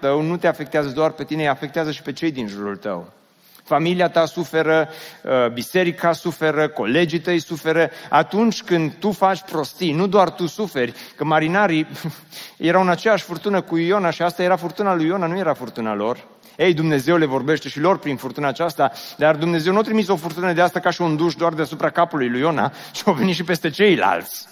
tău 0.00 0.22
nu 0.22 0.36
te 0.36 0.46
afectează 0.46 0.88
doar 0.88 1.10
pe 1.10 1.24
tine, 1.24 1.42
îi 1.42 1.48
afectează 1.48 1.90
și 1.90 2.02
pe 2.02 2.12
cei 2.12 2.30
din 2.30 2.46
jurul 2.46 2.76
tău. 2.76 3.12
Familia 3.64 4.08
ta 4.08 4.24
suferă, 4.24 4.88
uh, 5.22 5.52
biserica 5.52 6.12
suferă, 6.12 6.68
colegii 6.68 7.20
tăi 7.20 7.38
suferă. 7.38 7.90
Atunci 8.08 8.62
când 8.62 8.92
tu 8.98 9.10
faci 9.12 9.40
prostii, 9.40 9.92
nu 9.92 10.06
doar 10.06 10.30
tu 10.30 10.46
suferi, 10.46 10.94
că 11.16 11.24
marinarii 11.24 11.86
erau 12.56 12.82
în 12.82 12.88
aceeași 12.88 13.24
furtună 13.24 13.60
cu 13.60 13.76
Iona 13.76 14.10
și 14.10 14.22
asta 14.22 14.42
era 14.42 14.56
furtuna 14.56 14.94
lui 14.94 15.06
Iona, 15.06 15.26
nu 15.26 15.38
era 15.38 15.54
furtuna 15.54 15.94
lor. 15.94 16.26
Ei, 16.56 16.74
Dumnezeu 16.74 17.16
le 17.16 17.24
vorbește 17.24 17.68
și 17.68 17.80
lor 17.80 17.98
prin 17.98 18.16
furtuna 18.16 18.48
aceasta, 18.48 18.92
dar 19.16 19.36
Dumnezeu 19.36 19.72
nu 19.72 19.78
a 19.78 19.82
trimis 19.82 20.08
o 20.08 20.16
furtună 20.16 20.52
de 20.52 20.60
asta 20.60 20.80
ca 20.80 20.90
și 20.90 21.02
un 21.02 21.16
duș 21.16 21.34
doar 21.34 21.52
deasupra 21.52 21.90
capului 21.90 22.28
lui 22.28 22.40
Iona, 22.40 22.72
ci 22.92 23.02
a 23.04 23.12
venit 23.12 23.34
și 23.34 23.44
peste 23.44 23.70
ceilalți. 23.70 24.48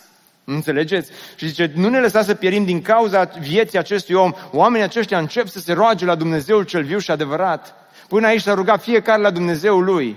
Înțelegeți? 0.51 1.11
Și 1.37 1.47
zice, 1.47 1.73
nu 1.75 1.89
ne 1.89 2.01
lăsa 2.01 2.23
să 2.23 2.35
pierim 2.35 2.65
din 2.65 2.83
cauza 2.83 3.31
vieții 3.41 3.79
acestui 3.79 4.15
om. 4.15 4.33
Oamenii 4.51 4.87
aceștia 4.87 5.19
încep 5.19 5.49
să 5.49 5.59
se 5.59 5.73
roage 5.73 6.05
la 6.05 6.15
Dumnezeul 6.15 6.63
cel 6.65 6.83
viu 6.83 6.99
și 6.99 7.11
adevărat. 7.11 7.75
Până 8.09 8.27
aici 8.27 8.41
s-a 8.41 8.55
rugat 8.55 8.83
fiecare 8.83 9.23
la 9.23 9.31
Dumnezeul 9.31 9.85
lui. 9.85 10.17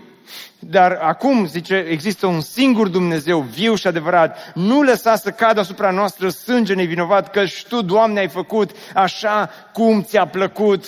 Dar 0.60 1.00
acum, 1.02 1.48
zice, 1.48 1.86
există 1.90 2.26
un 2.26 2.42
singur 2.42 2.88
Dumnezeu 2.88 3.40
viu 3.40 3.76
și 3.76 3.88
adevărat. 3.88 4.52
Nu 4.54 4.82
lăsa 4.82 5.16
să 5.16 5.30
cadă 5.30 5.60
asupra 5.60 5.92
noastră 5.92 6.30
sânge 6.30 6.74
nevinovat, 6.74 7.32
că 7.32 7.46
și 7.46 7.68
Tu, 7.68 7.82
Doamne, 7.82 8.20
ai 8.20 8.30
făcut 8.30 8.72
așa 8.94 9.50
cum 9.74 10.04
ți-a 10.04 10.28
plăcut. 10.28 10.86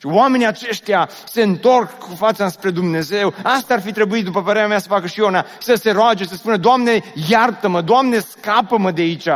Și 0.00 0.06
oamenii 0.06 0.46
aceștia 0.46 1.08
se 1.24 1.42
întorc 1.42 1.98
cu 1.98 2.14
fața 2.14 2.48
spre 2.48 2.70
Dumnezeu. 2.70 3.34
Asta 3.42 3.74
ar 3.74 3.80
fi 3.80 3.92
trebuit, 3.92 4.24
după 4.24 4.42
părerea 4.42 4.68
mea, 4.68 4.78
să 4.78 4.88
facă 4.88 5.06
și 5.06 5.18
Iona, 5.18 5.46
să 5.58 5.74
se 5.74 5.90
roage, 5.90 6.24
să 6.24 6.34
spună, 6.34 6.56
Doamne, 6.56 7.02
iartă-mă, 7.28 7.80
Doamne, 7.80 8.18
scapă-mă 8.18 8.90
de 8.90 9.00
aici. 9.00 9.28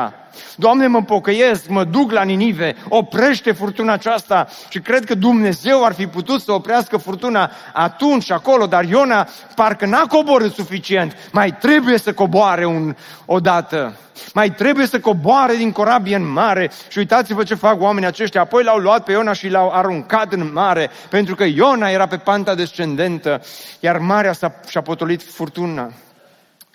Doamne, 0.56 0.86
mă 0.86 1.02
pocăiesc, 1.02 1.68
mă 1.68 1.84
duc 1.84 2.12
la 2.12 2.22
Ninive, 2.22 2.76
oprește 2.88 3.52
furtuna 3.52 3.92
aceasta 3.92 4.48
și 4.68 4.78
cred 4.78 5.04
că 5.04 5.14
Dumnezeu 5.14 5.84
ar 5.84 5.92
fi 5.92 6.06
putut 6.06 6.40
să 6.40 6.52
oprească 6.52 6.96
furtuna 6.96 7.50
atunci 7.72 8.30
acolo, 8.30 8.66
dar 8.66 8.84
Iona 8.84 9.28
parcă 9.54 9.86
n-a 9.86 10.06
coborât 10.06 10.54
suficient, 10.54 11.16
mai 11.32 11.56
trebuie 11.56 11.98
să 11.98 12.12
coboare 12.12 12.64
un, 12.64 12.94
odată. 13.26 13.96
Mai 14.34 14.50
trebuie 14.50 14.86
să 14.86 15.00
coboare 15.00 15.54
din 15.54 15.72
corabie 15.72 16.16
în 16.16 16.32
mare 16.32 16.70
și 16.88 16.98
uitați-vă 16.98 17.42
ce 17.42 17.54
fac 17.54 17.80
oamenii 17.80 18.08
aceștia. 18.08 18.40
Apoi 18.40 18.64
l-au 18.64 18.78
luat 18.78 19.04
pe 19.04 19.12
Iona 19.12 19.32
și 19.32 19.48
l-au 19.48 19.70
aruncat 19.70 20.32
în 20.32 20.50
mare, 20.52 20.90
pentru 21.08 21.34
că 21.34 21.44
Iona 21.44 21.88
era 21.88 22.06
pe 22.06 22.16
panta 22.16 22.54
descendentă, 22.54 23.42
iar 23.80 23.98
marea 23.98 24.32
s-a, 24.32 24.54
și-a 24.68 24.82
potolit 24.82 25.22
furtuna 25.22 25.92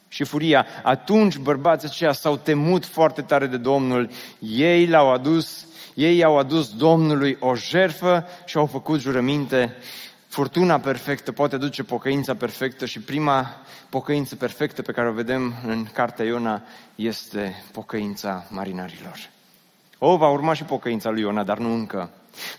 și 0.09 0.23
furia. 0.23 0.65
Atunci 0.83 1.37
bărbații 1.37 1.87
aceia 1.87 2.11
s-au 2.11 2.37
temut 2.37 2.85
foarte 2.85 3.21
tare 3.21 3.47
de 3.47 3.57
Domnul. 3.57 4.09
Ei 4.39 4.87
l-au 4.87 5.11
adus, 5.11 5.65
ei 5.93 6.23
au 6.23 6.37
adus 6.37 6.69
Domnului 6.69 7.37
o 7.39 7.55
jerfă 7.55 8.25
și 8.45 8.57
au 8.57 8.65
făcut 8.65 8.99
jurăminte. 8.99 9.75
Furtuna 10.27 10.79
perfectă 10.79 11.31
poate 11.31 11.57
duce 11.57 11.83
pocăința 11.83 12.35
perfectă 12.35 12.85
și 12.85 12.99
prima 12.99 13.55
pocăință 13.89 14.35
perfectă 14.35 14.81
pe 14.81 14.91
care 14.91 15.10
o 15.10 15.13
vedem 15.13 15.53
în 15.67 15.85
cartea 15.93 16.25
Iona 16.25 16.62
este 16.95 17.63
pocăința 17.71 18.45
marinarilor. 18.49 19.29
O, 19.97 20.17
va 20.17 20.29
urma 20.29 20.53
și 20.53 20.63
pocăința 20.63 21.10
lui 21.10 21.21
Iona, 21.21 21.43
dar 21.43 21.57
nu 21.57 21.73
încă. 21.73 22.10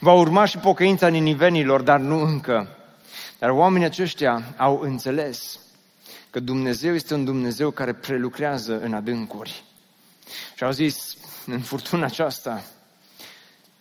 Va 0.00 0.12
urma 0.12 0.44
și 0.44 0.58
pocăința 0.58 1.08
ninivenilor, 1.08 1.80
dar 1.80 2.00
nu 2.00 2.20
încă. 2.20 2.68
Dar 3.38 3.50
oamenii 3.50 3.86
aceștia 3.86 4.42
au 4.56 4.80
înțeles 4.82 5.60
că 6.30 6.40
Dumnezeu 6.40 6.94
este 6.94 7.14
un 7.14 7.24
Dumnezeu 7.24 7.70
care 7.70 7.92
prelucrează 7.92 8.80
în 8.80 8.94
adâncuri. 8.94 9.64
Și 10.54 10.64
au 10.64 10.70
zis, 10.70 11.16
în 11.46 11.60
furtuna 11.60 12.04
aceasta, 12.04 12.64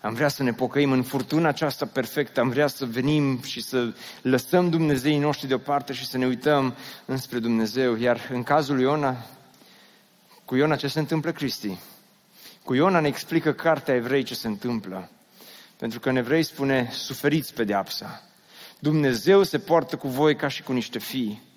am 0.02 0.14
vrea 0.14 0.28
să 0.28 0.44
ne 0.44 0.54
pocăim 0.54 0.92
în 0.92 1.04
furtuna 1.04 1.48
aceasta 1.48 1.86
perfectă, 1.86 2.40
am 2.40 2.50
vrea 2.50 2.68
să 2.68 2.86
venim 2.86 3.42
și 3.42 3.62
să 3.62 3.94
lăsăm 4.22 4.70
Dumnezeii 4.70 5.18
noștri 5.18 5.48
deoparte 5.48 5.94
și 5.94 6.08
să 6.08 6.18
ne 6.18 6.26
uităm 6.26 6.76
înspre 7.06 7.40
Dumnezeu. 7.40 7.96
Iar 7.96 8.30
în 8.32 8.44
cazul 8.44 8.76
lui 8.76 8.84
Iona, 8.84 9.26
cu 10.46 10.56
Iona 10.56 10.76
ce 10.76 10.88
se 10.88 11.00
întâmplă, 11.00 11.32
Cristi? 11.32 11.78
Cu 12.64 12.74
Iona 12.74 13.00
ne 13.00 13.08
explică 13.08 13.54
cartea 13.54 13.96
evrei 13.96 14.24
ce 14.24 14.36
se 14.36 14.48
întâmplă. 14.48 15.10
Pentru 15.78 16.00
că 16.00 16.10
în 16.10 16.16
evrei 16.16 16.44
spune, 16.44 16.90
suferiți 16.94 17.54
pedeapsa. 17.54 18.24
Dumnezeu 18.80 19.44
se 19.44 19.60
poartă 19.60 19.96
cu 19.96 20.08
voi 20.08 20.36
ca 20.36 20.48
și 20.48 20.64
cu 20.64 20.72
niște 20.72 21.00
fii. 21.00 21.49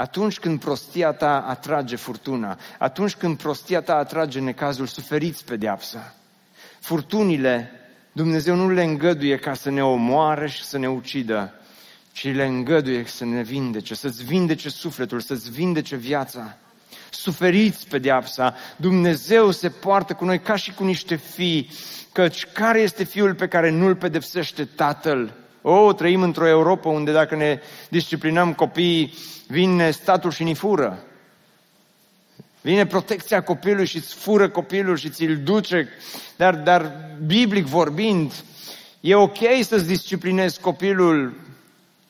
Atunci 0.00 0.38
când 0.38 0.60
prostia 0.60 1.12
ta 1.12 1.46
atrage 1.46 1.96
furtuna, 1.96 2.58
atunci 2.78 3.14
când 3.14 3.36
prostia 3.36 3.80
ta 3.80 3.96
atrage 3.96 4.40
necazul, 4.40 4.86
suferiți 4.86 5.44
pedeapsa. 5.44 6.14
Furtunile, 6.78 7.70
Dumnezeu 8.12 8.54
nu 8.54 8.70
le 8.70 8.82
îngăduie 8.82 9.36
ca 9.36 9.54
să 9.54 9.70
ne 9.70 9.84
omoare 9.84 10.48
și 10.48 10.64
să 10.64 10.78
ne 10.78 10.88
ucidă, 10.88 11.52
ci 12.12 12.24
le 12.34 12.44
îngăduie 12.44 13.04
să 13.06 13.24
ne 13.24 13.42
vindece, 13.42 13.94
să-ți 13.94 14.24
vindece 14.24 14.68
sufletul, 14.68 15.20
să-ți 15.20 15.50
vindece 15.50 15.96
viața. 15.96 16.56
Suferiți 17.10 17.88
pedeapsa, 17.88 18.54
Dumnezeu 18.76 19.50
se 19.50 19.68
poartă 19.68 20.14
cu 20.14 20.24
noi 20.24 20.40
ca 20.40 20.56
și 20.56 20.72
cu 20.72 20.84
niște 20.84 21.14
fii, 21.14 21.70
căci 22.12 22.46
care 22.46 22.80
este 22.80 23.04
fiul 23.04 23.34
pe 23.34 23.48
care 23.48 23.70
nu-l 23.70 23.96
pedepsește 23.96 24.64
tatăl? 24.64 25.34
O, 25.62 25.92
trăim 25.92 26.22
într-o 26.22 26.48
Europa 26.48 26.88
unde 26.88 27.12
dacă 27.12 27.36
ne 27.36 27.60
disciplinăm 27.88 28.54
copiii, 28.54 29.14
vine 29.46 29.90
statul 29.90 30.30
și 30.30 30.42
ni 30.42 30.54
fură. 30.54 31.04
Vine 32.60 32.86
protecția 32.86 33.42
copilului 33.42 33.86
și 33.86 33.96
îți 33.96 34.14
fură 34.14 34.48
copilul 34.48 34.96
și 34.96 35.10
ți-l 35.10 35.40
duce. 35.44 35.88
Dar, 36.36 36.54
dar, 36.54 36.92
biblic 37.26 37.64
vorbind, 37.64 38.32
e 39.00 39.14
ok 39.14 39.38
să-ți 39.62 39.86
disciplinezi 39.86 40.60
copilul 40.60 41.40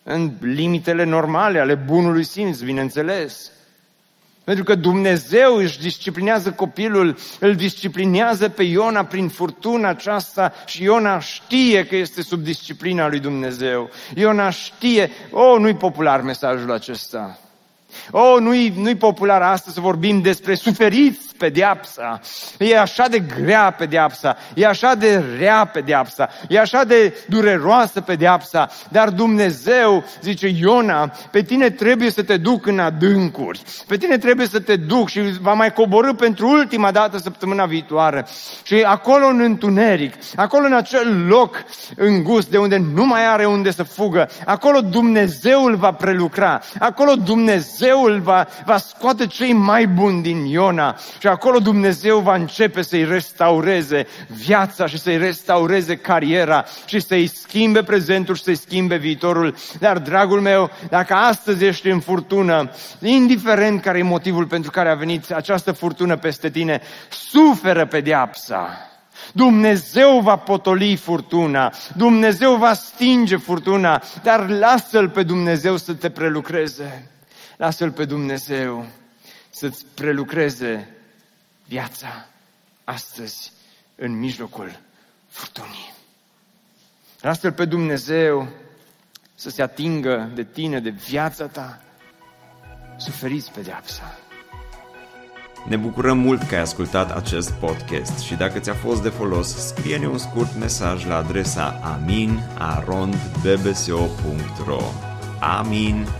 în 0.02 0.32
limitele 0.40 1.04
normale 1.04 1.58
ale 1.58 1.74
bunului 1.74 2.24
simț, 2.24 2.60
bineînțeles. 2.60 3.50
Pentru 4.50 4.68
că 4.68 4.74
Dumnezeu 4.74 5.54
își 5.54 5.80
disciplinează 5.80 6.50
copilul, 6.50 7.16
îl 7.40 7.54
disciplinează 7.54 8.48
pe 8.48 8.62
Iona 8.62 9.04
prin 9.04 9.28
furtuna 9.28 9.88
aceasta 9.88 10.52
și 10.66 10.82
Iona 10.82 11.18
știe 11.18 11.86
că 11.86 11.96
este 11.96 12.22
sub 12.22 12.40
disciplina 12.40 13.08
lui 13.08 13.18
Dumnezeu. 13.18 13.90
Iona 14.14 14.50
știe, 14.50 15.10
oh, 15.30 15.58
nu-i 15.58 15.74
popular 15.74 16.20
mesajul 16.20 16.72
acesta. 16.72 17.38
Oh, 18.10 18.36
nu-i, 18.40 18.72
nu-i 18.76 18.96
popular 18.96 19.42
astăzi 19.42 19.74
să 19.74 19.80
vorbim 19.80 20.20
despre 20.20 20.54
suferiți 20.54 21.30
pedeapsa. 21.40 22.20
E 22.58 22.78
așa 22.78 23.08
de 23.08 23.18
grea 23.18 23.70
pedeapsa, 23.78 24.36
e 24.54 24.66
așa 24.66 24.94
de 24.94 25.24
rea 25.38 25.64
pedeapsa, 25.64 26.28
e 26.48 26.58
așa 26.58 26.84
de 26.84 27.24
dureroasă 27.28 28.00
pedeapsa, 28.00 28.68
dar 28.88 29.08
Dumnezeu, 29.10 30.04
zice 30.22 30.48
Iona, 30.48 31.12
pe 31.30 31.42
tine 31.42 31.70
trebuie 31.70 32.10
să 32.10 32.22
te 32.22 32.36
duc 32.36 32.66
în 32.66 32.78
adâncuri, 32.78 33.62
pe 33.86 33.96
tine 33.96 34.18
trebuie 34.18 34.46
să 34.46 34.60
te 34.60 34.76
duc 34.76 35.08
și 35.08 35.20
va 35.40 35.52
mai 35.52 35.72
coborâ 35.72 36.12
pentru 36.12 36.48
ultima 36.48 36.90
dată 36.90 37.18
săptămâna 37.18 37.64
viitoare. 37.64 38.26
Și 38.62 38.74
acolo 38.74 39.26
în 39.26 39.40
întuneric, 39.40 40.14
acolo 40.36 40.66
în 40.66 40.74
acel 40.74 41.26
loc 41.26 41.64
îngust 41.96 42.50
de 42.50 42.58
unde 42.58 42.76
nu 42.94 43.06
mai 43.06 43.26
are 43.26 43.46
unde 43.46 43.70
să 43.70 43.82
fugă, 43.82 44.28
acolo 44.46 44.80
Dumnezeu 44.80 45.64
îl 45.64 45.76
va 45.76 45.92
prelucra, 45.92 46.60
acolo 46.78 47.14
Dumnezeu 47.14 47.89
îl 47.98 48.20
va, 48.20 48.46
va 48.64 48.76
scoate 48.76 49.26
cei 49.26 49.52
mai 49.52 49.86
buni 49.86 50.22
din 50.22 50.44
Iona 50.44 50.96
și 51.18 51.26
acolo 51.26 51.58
Dumnezeu 51.58 52.18
va 52.18 52.34
începe 52.34 52.82
să-i 52.82 53.04
restaureze 53.04 54.06
viața 54.28 54.86
și 54.86 54.98
să-i 54.98 55.16
restaureze 55.18 55.96
cariera 55.96 56.64
și 56.86 57.00
să-i 57.00 57.26
schimbe 57.26 57.82
prezentul 57.82 58.34
și 58.34 58.42
să-i 58.42 58.54
schimbe 58.54 58.96
viitorul. 58.96 59.54
Dar, 59.78 59.98
dragul 59.98 60.40
meu, 60.40 60.70
dacă 60.88 61.14
astăzi 61.14 61.64
ești 61.64 61.88
în 61.88 62.00
furtună, 62.00 62.70
indiferent 63.00 63.82
care 63.82 63.98
e 63.98 64.02
motivul 64.02 64.46
pentru 64.46 64.70
care 64.70 64.90
a 64.90 64.94
venit 64.94 65.30
această 65.30 65.72
furtună 65.72 66.16
peste 66.16 66.50
tine, 66.50 66.80
suferă 67.08 67.86
pedeapsa. 67.86 68.68
Dumnezeu 69.32 70.20
va 70.20 70.36
potoli 70.36 70.96
furtuna, 70.96 71.72
Dumnezeu 71.96 72.56
va 72.56 72.72
stinge 72.72 73.36
furtuna, 73.36 74.02
dar 74.22 74.48
lasă-L 74.48 75.08
pe 75.08 75.22
Dumnezeu 75.22 75.76
să 75.76 75.92
te 75.94 76.10
prelucreze. 76.10 77.10
Lasă-L 77.60 77.90
pe 77.90 78.04
Dumnezeu 78.04 78.86
să-ți 79.50 79.84
prelucreze 79.94 80.88
viața 81.66 82.26
astăzi 82.84 83.52
în 83.94 84.18
mijlocul 84.18 84.78
furtunii. 85.28 85.94
Lasă-L 87.20 87.52
pe 87.52 87.64
Dumnezeu 87.64 88.48
să 89.34 89.50
se 89.50 89.62
atingă 89.62 90.30
de 90.34 90.44
tine, 90.44 90.80
de 90.80 90.90
viața 90.90 91.46
ta. 91.46 91.82
Suferiți 92.96 93.52
pedeapsa. 93.52 94.18
Ne 95.68 95.76
bucurăm 95.76 96.18
mult 96.18 96.42
că 96.42 96.54
ai 96.54 96.60
ascultat 96.60 97.16
acest 97.16 97.52
podcast 97.52 98.18
și 98.18 98.34
dacă 98.34 98.58
ți-a 98.58 98.74
fost 98.74 99.02
de 99.02 99.08
folos, 99.08 99.66
scrie-ne 99.66 100.08
un 100.08 100.18
scurt 100.18 100.56
mesaj 100.58 101.06
la 101.06 101.16
adresa 101.16 101.80
aminarondbbso.ro 101.82 104.82
aminarondbbso.ro 105.40 106.19